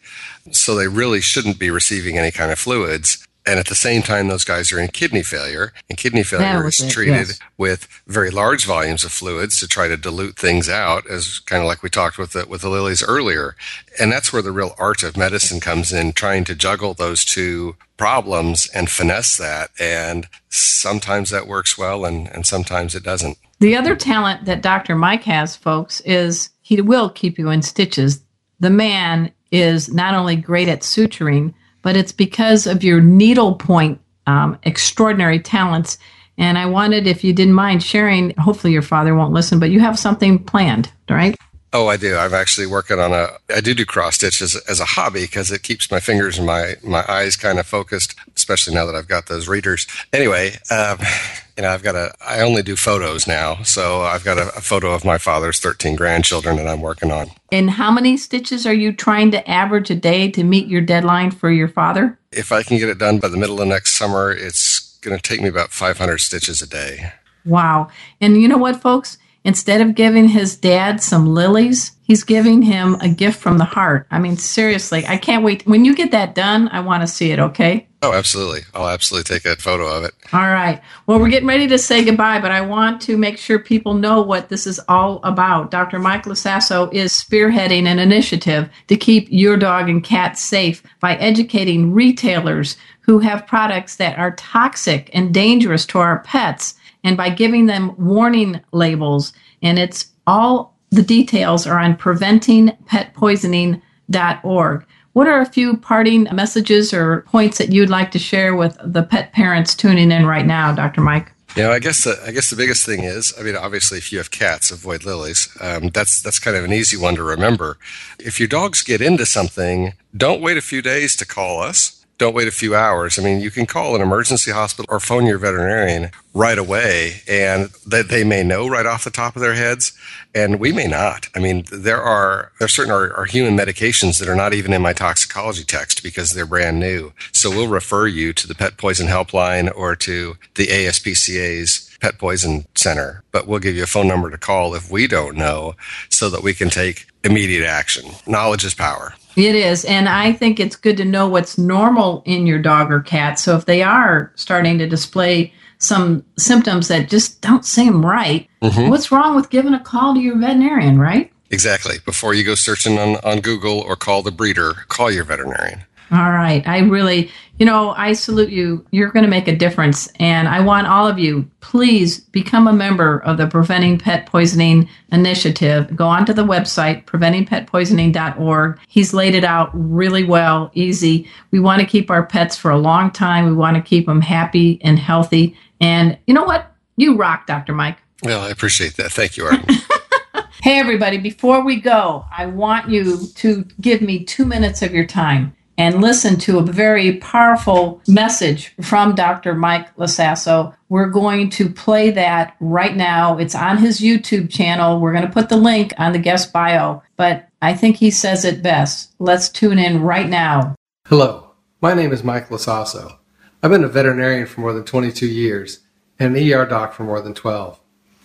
So 0.52 0.76
they 0.76 0.88
really 0.88 1.22
shouldn't 1.22 1.58
be 1.58 1.72
receiving 1.72 2.18
any 2.18 2.32
kind 2.32 2.52
of 2.52 2.60
fluids. 2.60 3.25
And 3.48 3.60
at 3.60 3.68
the 3.68 3.76
same 3.76 4.02
time, 4.02 4.28
those 4.28 4.44
guys 4.44 4.72
are 4.72 4.80
in 4.80 4.88
kidney 4.88 5.22
failure, 5.22 5.72
and 5.88 5.98
kidney 5.98 6.24
failure 6.24 6.68
is 6.68 6.80
it, 6.80 6.90
treated 6.90 7.28
yes. 7.28 7.40
with 7.58 7.88
very 8.08 8.32
large 8.32 8.66
volumes 8.66 9.04
of 9.04 9.12
fluids 9.12 9.58
to 9.60 9.68
try 9.68 9.88
to 9.88 9.98
dilute 9.98 10.36
things 10.36 10.68
out, 10.68 11.06
as 11.08 11.40
kind 11.40 11.62
of 11.62 11.68
like 11.68 11.84
we 11.84 11.90
talked 11.90 12.18
with 12.18 12.32
the, 12.32 12.48
with 12.48 12.62
the 12.62 12.70
lilies 12.70 13.04
earlier. 13.04 13.56
And 14.00 14.12
that's 14.12 14.34
where 14.34 14.42
the 14.42 14.52
real 14.52 14.74
art 14.80 15.04
of 15.04 15.16
medicine 15.16 15.60
comes 15.60 15.94
in, 15.94 16.14
trying 16.14 16.44
to 16.46 16.56
juggle 16.56 16.96
those 16.96 17.24
two 17.24 17.76
problems 17.98 18.68
and 18.74 18.90
finesse 18.90 19.38
that. 19.38 19.70
And 19.80 20.28
sometimes 20.50 21.30
that 21.30 21.48
works 21.48 21.78
well, 21.78 22.04
and, 22.04 22.28
and 22.30 22.48
sometimes 22.48 22.96
it 22.96 23.04
doesn't. 23.04 23.38
The 23.60 23.76
other 23.76 23.96
talent 23.96 24.46
that 24.46 24.64
Dr. 24.64 24.96
Mike 24.96 25.24
has, 25.24 25.56
folks, 25.56 26.02
is 26.02 26.50
he 26.62 26.82
will 26.82 27.12
keep 27.12 27.38
you 27.38 27.52
in 27.52 27.62
stitches. 27.62 28.22
The 28.60 28.72
man 28.72 29.32
is 29.52 29.94
not 29.94 30.16
only 30.16 30.36
great 30.36 30.68
at 30.68 30.82
suturing, 30.82 31.54
but 31.86 31.96
it's 31.96 32.12
because 32.12 32.66
of 32.66 32.84
your 32.84 33.00
needlepoint 33.00 34.02
um, 34.26 34.58
extraordinary 34.64 35.40
talents. 35.40 36.00
And 36.36 36.58
I 36.58 36.66
wanted, 36.66 37.06
if 37.06 37.24
you 37.24 37.32
didn't 37.32 37.54
mind 37.54 37.84
sharing, 37.84 38.36
hopefully 38.38 38.74
your 38.74 38.82
father 38.82 39.14
won't 39.14 39.34
listen, 39.34 39.60
but 39.60 39.70
you 39.70 39.80
have 39.82 40.00
something 40.00 40.44
planned, 40.44 40.92
right? 41.08 41.36
Oh, 41.74 41.86
I 41.86 41.98
do. 41.98 42.18
I'm 42.18 42.34
actually 42.34 42.66
working 42.66 42.98
on 43.00 43.14
a. 43.14 43.28
I 43.56 43.62
do 43.62 43.76
do 43.76 43.86
cross 43.86 44.16
stitch 44.16 44.42
as, 44.42 44.56
as 44.68 44.80
a 44.80 44.86
hobby 44.86 45.26
because 45.26 45.52
it 45.52 45.62
keeps 45.62 45.92
my 45.92 46.00
fingers 46.00 46.40
and 46.40 46.48
my 46.48 46.76
my 46.82 47.06
eyes 47.08 47.36
kind 47.36 47.60
of 47.60 47.68
focused, 47.68 48.16
especially 48.36 48.74
now 48.74 48.88
that 48.88 48.96
I've 48.96 49.08
got 49.08 49.28
those 49.28 49.48
readers. 49.48 49.86
Anyway, 50.12 50.58
um, 50.72 50.98
you 51.58 51.64
know, 51.64 51.70
I've 51.70 51.84
got 51.84 51.96
a. 51.96 52.14
I 52.26 52.42
only 52.42 52.62
do 52.62 52.76
photos 52.76 53.28
now, 53.28 53.64
so 53.64 54.02
I've 54.02 54.24
got 54.24 54.38
a, 54.38 54.50
a 54.58 54.62
photo 54.62 54.94
of 54.94 55.06
my 55.06 55.18
father's 55.18 55.60
13 55.60 55.96
grandchildren 55.96 56.58
that 56.58 56.68
I'm 56.68 56.82
working 56.82 57.12
on. 57.12 57.32
And 57.52 57.70
how 57.70 57.92
many 57.92 58.18
stitches 58.18 58.66
are 58.66 58.74
you 58.74 58.92
trying 58.92 59.32
to 59.32 59.50
average 59.50 59.90
a 59.90 59.96
day 59.96 60.30
to 60.32 60.44
meet 60.44 60.68
your 60.68 60.82
deadline 60.82 61.32
for 61.32 61.50
your 61.50 61.70
father? 61.70 62.20
If 62.32 62.52
I 62.52 62.64
can 62.64 62.78
get 62.78 62.90
it 62.90 62.98
done 62.98 63.20
by 63.20 63.30
the 63.30 63.38
middle 63.38 63.62
of 63.62 63.68
next 63.68 63.94
summer, 63.94 64.32
it's 64.32 64.98
going 65.00 65.18
to 65.18 65.22
take 65.22 65.42
me 65.42 65.48
about 65.48 65.72
500 65.72 66.18
stitches 66.18 66.62
a 66.62 66.68
day. 66.68 67.14
Wow! 67.46 67.90
And 68.20 68.42
you 68.42 68.48
know 68.48 68.58
what, 68.58 68.82
folks? 68.82 69.18
Instead 69.46 69.80
of 69.80 69.94
giving 69.94 70.28
his 70.28 70.58
dad 70.58 71.02
some 71.04 71.28
lilies, 71.28 71.92
he's 72.02 72.24
giving 72.24 72.64
him 72.64 72.96
a 72.96 73.08
gift 73.08 73.40
from 73.40 73.60
the 73.60 73.66
heart. 73.66 74.08
I 74.10 74.18
mean, 74.18 74.38
seriously, 74.38 75.06
I 75.08 75.18
can't 75.18 75.44
wait. 75.44 75.66
When 75.68 75.86
you 75.86 75.96
get 75.96 76.10
that 76.12 76.34
done, 76.34 76.68
I 76.70 76.80
want 76.80 77.02
to 77.02 77.08
see 77.08 77.32
it, 77.32 77.40
okay? 77.40 77.88
Oh, 78.06 78.14
absolutely. 78.14 78.62
I'll 78.76 78.88
absolutely 78.88 79.36
take 79.36 79.46
a 79.46 79.56
photo 79.60 79.88
of 79.88 80.04
it. 80.04 80.14
All 80.32 80.42
right. 80.42 80.80
Well, 81.08 81.20
we're 81.20 81.30
getting 81.30 81.48
ready 81.48 81.66
to 81.68 81.80
say 81.80 82.06
goodbye, 82.06 82.40
but 82.40 82.52
I 82.52 82.62
want 82.62 83.02
to 83.02 83.18
make 83.18 83.40
sure 83.40 83.58
people 83.58 83.96
know 83.96 84.22
what 84.22 84.50
this 84.50 84.68
is 84.68 84.80
all 84.88 85.20
about. 85.24 85.72
Dr. 85.72 85.98
Mike 85.98 86.26
Lasasso 86.26 86.88
is 86.94 87.12
spearheading 87.12 87.88
an 87.88 87.98
initiative 87.98 88.70
to 88.90 88.96
keep 88.96 89.28
your 89.32 89.58
dog 89.58 89.90
and 89.90 90.04
cat 90.04 90.38
safe 90.38 90.84
by 91.00 91.16
educating 91.16 91.94
retailers 91.94 92.78
who 93.02 93.18
have 93.18 93.48
products 93.48 93.96
that 93.96 94.20
are 94.20 94.36
toxic 94.36 95.10
and 95.12 95.34
dangerous 95.34 95.84
to 95.88 95.98
our 95.98 96.20
pets 96.20 96.76
and 97.04 97.18
by 97.18 97.30
giving 97.30 97.66
them 97.66 97.96
warning 97.98 98.62
labels. 98.72 99.34
And 99.64 99.80
it's 99.80 100.12
all 100.28 100.78
the 100.92 101.02
details 101.02 101.66
are 101.66 101.80
on 101.80 101.98
preventingpetpoisoning.org. 101.98 104.86
What 105.16 105.28
are 105.30 105.40
a 105.40 105.46
few 105.46 105.78
parting 105.78 106.28
messages 106.34 106.94
or 106.94 107.22
points 107.22 107.58
that 107.60 107.72
you'd 107.72 107.90
like 107.90 108.12
to 108.12 108.20
share 108.20 108.54
with 108.54 108.78
the 108.84 109.02
pet 109.02 109.32
parents 109.32 109.74
tuning 109.74 110.12
in 110.12 110.26
right 110.26 110.46
now, 110.46 110.76
Dr. 110.76 111.00
Mike? 111.00 111.32
Know, 111.56 111.72
I 111.72 111.80
guess 111.80 112.04
the, 112.04 112.22
I 112.28 112.32
guess 112.32 112.50
the 112.50 112.58
biggest 112.58 112.86
thing 112.86 113.06
is, 113.06 113.34
I 113.40 113.44
mean, 113.44 113.56
obviously, 113.56 113.98
if 113.98 114.12
you 114.12 114.18
have 114.18 114.30
cats, 114.30 114.72
avoid 114.72 115.06
lilies. 115.06 115.48
Um, 115.62 115.88
that's 115.88 116.22
that's 116.22 116.38
kind 116.38 116.58
of 116.58 116.66
an 116.66 116.74
easy 116.74 116.98
one 116.98 117.16
to 117.16 117.24
remember. 117.24 117.78
If 118.20 118.42
your 118.42 118.50
dogs 118.50 118.82
get 118.82 119.00
into 119.00 119.26
something, 119.26 119.94
don't 120.18 120.42
wait 120.42 120.58
a 120.58 120.62
few 120.62 120.82
days 120.82 121.16
to 121.16 121.26
call 121.26 121.62
us 121.62 121.95
don't 122.18 122.36
wait 122.36 122.48
a 122.48 122.52
few 122.52 122.76
hours. 122.76 123.20
I 123.20 123.24
mean, 123.24 123.42
you 123.42 123.52
can 123.52 123.66
call 123.66 123.96
an 123.96 124.02
emergency 124.02 124.52
hospital 124.52 124.86
or 124.90 125.00
phone 125.00 125.26
your 125.26 125.38
veterinarian 125.38 126.12
right 126.34 126.58
away, 126.58 127.22
and 127.28 127.70
they, 127.86 128.02
they 128.02 128.24
may 128.24 128.44
know 128.44 128.68
right 128.68 128.86
off 128.86 129.04
the 129.04 129.10
top 129.10 129.36
of 129.36 129.42
their 129.42 129.54
heads, 129.54 129.94
and 130.34 130.60
we 130.60 130.72
may 130.72 130.88
not. 130.88 131.28
I 131.36 131.40
mean, 131.40 131.66
there 131.72 132.02
are 132.02 132.52
there 132.60 132.68
certain 132.68 132.92
are, 132.92 133.14
are 133.14 133.26
human 133.26 133.58
medications 133.58 134.20
that 134.20 134.30
are 134.30 134.36
not 134.36 134.54
even 134.54 134.74
in 134.74 134.82
my 134.82 134.94
toxicology 134.94 135.64
text 135.64 136.04
because 136.04 136.32
they're 136.32 136.46
brand 136.46 136.80
new. 136.80 137.12
So 137.32 137.50
we'll 137.50 137.68
refer 137.68 138.08
you 138.08 138.34
to 138.34 138.48
the 138.48 138.56
Pet 138.56 138.78
Poison 138.78 139.08
Helpline 139.08 139.72
or 139.76 139.96
to 139.98 140.38
the 140.56 140.68
ASPCA's 140.68 141.98
Pet 142.00 142.18
Poison 142.18 142.66
Center, 142.76 143.24
but 143.32 143.48
we'll 143.48 143.60
give 143.60 143.76
you 143.76 143.84
a 143.84 143.88
phone 143.88 144.08
number 144.08 144.30
to 144.30 144.38
call 144.38 144.74
if 144.74 144.92
we 144.92 145.08
don't 145.08 145.36
know, 145.36 145.76
so 146.10 146.30
that 146.30 146.44
we 146.44 146.54
can 146.54 146.70
take 146.70 147.08
immediate 147.24 147.66
action. 147.66 148.12
Knowledge 148.28 148.64
is 148.64 148.74
power. 148.74 149.16
It 149.36 149.56
is. 149.56 149.86
And 149.86 150.08
I 150.08 150.32
think 150.34 150.60
it's 150.60 150.76
good 150.76 150.98
to 150.98 151.06
know 151.06 151.28
what's 151.28 151.58
normal 151.58 152.24
in 152.26 152.48
your 152.48 152.60
dog 152.60 152.92
or 152.92 153.02
cat. 153.02 153.40
So 153.40 153.56
if 153.56 153.66
they 153.66 153.84
are 153.84 154.32
starting 154.36 154.78
to 154.80 154.88
display 154.88 155.54
some 155.78 156.24
symptoms 156.38 156.88
that 156.88 157.10
just 157.10 157.42
don't 157.42 157.66
seem 157.66 158.06
right, 158.06 158.48
mm-hmm. 158.62 158.90
what's 158.90 159.12
wrong 159.12 159.36
with 159.36 159.50
giving 159.50 159.74
a 159.74 159.80
call 159.80 160.14
to 160.14 160.20
your 160.20 160.38
veterinarian, 160.38 161.00
right? 161.00 161.32
Exactly. 161.52 161.98
Before 162.06 162.34
you 162.34 162.44
go 162.44 162.56
searching 162.56 162.98
on, 162.98 163.18
on 163.18 163.40
Google 163.40 163.80
or 163.80 163.96
call 163.96 164.22
the 164.24 164.32
breeder, 164.32 164.74
call 164.88 165.12
your 165.12 165.24
veterinarian. 165.24 165.84
All 166.12 166.32
right. 166.32 166.66
I 166.68 166.80
really, 166.80 167.32
you 167.58 167.66
know, 167.66 167.92
I 167.92 168.14
salute 168.14 168.50
you. 168.50 168.86
You're 168.92 169.12
going 169.12 169.26
to 169.26 169.30
make 169.30 169.48
a 169.48 169.56
difference. 169.56 170.08
And 170.20 170.48
I 170.48 170.60
want 170.60 170.86
all 170.88 171.08
of 171.08 171.18
you, 171.18 171.50
please 171.62 172.20
become 172.20 172.68
a 172.68 172.74
member 172.74 173.20
of 173.24 173.38
the 173.38 173.48
Preventing 173.48 173.98
Pet 173.98 174.28
Poisoning 174.28 174.88
Initiative. 175.12 175.96
Go 175.96 176.08
onto 176.08 176.32
the 176.32 176.44
website, 176.44 177.06
preventingpetpoisoning.org. 177.06 178.80
He's 178.88 179.14
laid 179.14 179.34
it 179.34 179.44
out 179.44 179.72
really 179.74 180.24
well, 180.24 180.70
easy. 180.76 181.28
We 181.50 181.60
want 181.60 181.82
to 181.82 181.88
keep 181.88 182.12
our 182.12 182.26
pets 182.26 182.56
for 182.56 182.70
a 182.70 182.78
long 182.78 183.10
time. 183.10 183.46
We 183.46 183.54
want 183.54 183.76
to 183.76 183.82
keep 183.82 184.06
them 184.06 184.22
happy 184.22 184.80
and 184.84 185.00
healthy. 185.00 185.58
And 185.82 186.20
you 186.28 186.36
know 186.36 186.46
what? 186.46 186.72
You 186.98 187.18
rock, 187.18 187.48
Dr. 187.48 187.74
Mike. 187.74 187.98
Well, 188.24 188.42
I 188.42 188.50
appreciate 188.50 188.96
that. 188.98 189.12
Thank 189.12 189.38
you, 189.38 189.46
Arden. 189.46 189.66
hey, 190.62 190.80
everybody, 190.80 191.18
before 191.18 191.64
we 191.64 191.82
go, 191.82 192.26
I 192.36 192.46
want 192.46 192.90
you 192.90 193.28
to 193.36 193.66
give 193.82 194.02
me 194.02 194.24
two 194.24 194.46
minutes 194.46 194.82
of 194.82 194.94
your 194.94 195.06
time 195.06 195.56
and 195.78 196.02
listen 196.02 196.38
to 196.38 196.60
a 196.60 196.64
very 196.64 197.18
powerful 197.18 198.02
message 198.08 198.74
from 198.82 199.16
Dr. 199.16 199.54
Mike 199.54 199.96
Lasasso. 199.98 200.76
We're 200.90 201.10
going 201.10 201.50
to 201.52 201.70
play 201.70 202.12
that 202.12 202.56
right 202.60 202.96
now. 202.96 203.38
It's 203.38 203.56
on 203.56 203.78
his 203.78 204.00
YouTube 204.00 204.50
channel. 204.50 205.00
We're 205.00 205.14
going 205.14 205.28
to 205.28 205.34
put 205.34 205.50
the 205.50 205.58
link 205.58 205.94
on 205.98 206.14
the 206.14 206.20
guest 206.20 206.54
bio, 206.54 207.04
but 207.18 207.48
I 207.62 207.74
think 207.74 207.98
he 207.98 208.12
says 208.12 208.46
it 208.46 208.64
best. 208.64 209.14
Let's 209.20 209.50
tune 209.50 209.80
in 209.80 210.02
right 210.02 210.30
now. 210.30 210.76
Hello, 211.08 211.52
my 211.82 211.94
name 211.94 212.12
is 212.12 212.24
Mike 212.24 212.50
Lasasso. 212.50 213.18
I've 213.62 213.72
been 213.72 213.84
a 213.84 213.90
veterinarian 213.90 214.46
for 214.46 214.62
more 214.62 214.74
than 214.74 214.84
22 214.84 215.26
years 215.26 215.80
and 216.20 216.36
an 216.36 216.54
ER 216.54 216.66
doc 216.66 216.94
for 216.94 217.04
more 217.04 217.22
than 217.22 217.34
12. 217.34 217.80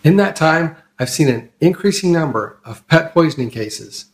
In 0.05 0.17
that 0.17 0.37
time, 0.37 0.77
I've 0.99 1.11
seen 1.11 1.29
an 1.29 1.51
increasing 1.61 2.13
number 2.13 2.59
of 2.65 2.87
pet 2.89 3.13
poisoning 3.15 3.51
cases, 3.51 4.07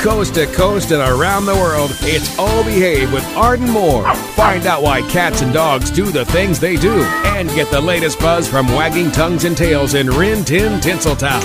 Coast 0.02 0.34
to 0.34 0.48
coast 0.48 0.92
and 0.92 1.02
around 1.02 1.46
the 1.46 1.54
world, 1.54 1.92
it's 2.02 2.36
Oh 2.38 2.64
Behave 2.66 3.14
with 3.14 3.24
Arden 3.38 3.70
Moore. 3.70 4.04
Find 4.36 4.66
out 4.66 4.82
why 4.82 5.02
cats 5.10 5.42
and 5.42 5.54
dogs 5.54 5.92
do 5.92 6.06
the 6.06 6.26
things 6.26 6.60
they 6.60 6.76
do 6.76 7.04
and 7.38 7.48
get 7.50 7.70
the 7.70 7.80
latest 7.80 8.20
buzz 8.20 8.48
from 8.50 8.68
wagging 8.70 9.12
tongues 9.12 9.46
and 9.46 9.56
tails 9.56 9.94
in 9.94 10.10
Rin 10.10 10.44
Tin 10.44 10.82
Tinseltown. 10.82 11.42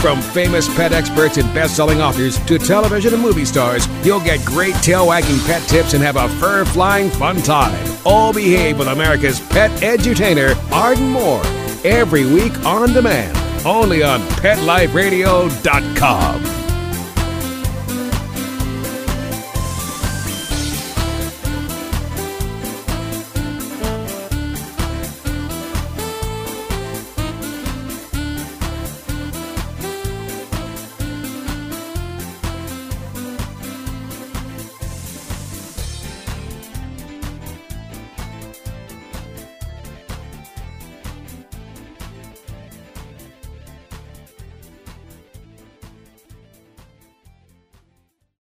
From 0.00 0.20
famous 0.20 0.72
pet 0.76 0.92
experts 0.92 1.38
and 1.38 1.52
best-selling 1.52 2.00
authors 2.00 2.38
to 2.44 2.56
television 2.58 3.14
and 3.14 3.22
movie 3.22 3.44
stars, 3.44 3.88
you'll 4.04 4.20
get 4.20 4.44
great 4.44 4.76
tail-wagging 4.76 5.40
pet 5.40 5.66
tips 5.68 5.94
and 5.94 6.04
have 6.04 6.16
a 6.16 6.28
fur-flying 6.38 7.10
fun 7.10 7.38
time. 7.38 7.97
All 8.08 8.32
behave 8.32 8.78
with 8.78 8.88
America's 8.88 9.38
pet 9.38 9.70
edutainer, 9.82 10.56
Arden 10.72 11.10
Moore, 11.10 11.42
every 11.84 12.24
week 12.24 12.58
on 12.64 12.94
demand, 12.94 13.36
only 13.66 14.02
on 14.02 14.22
PetLifeRadio.com. 14.40 16.57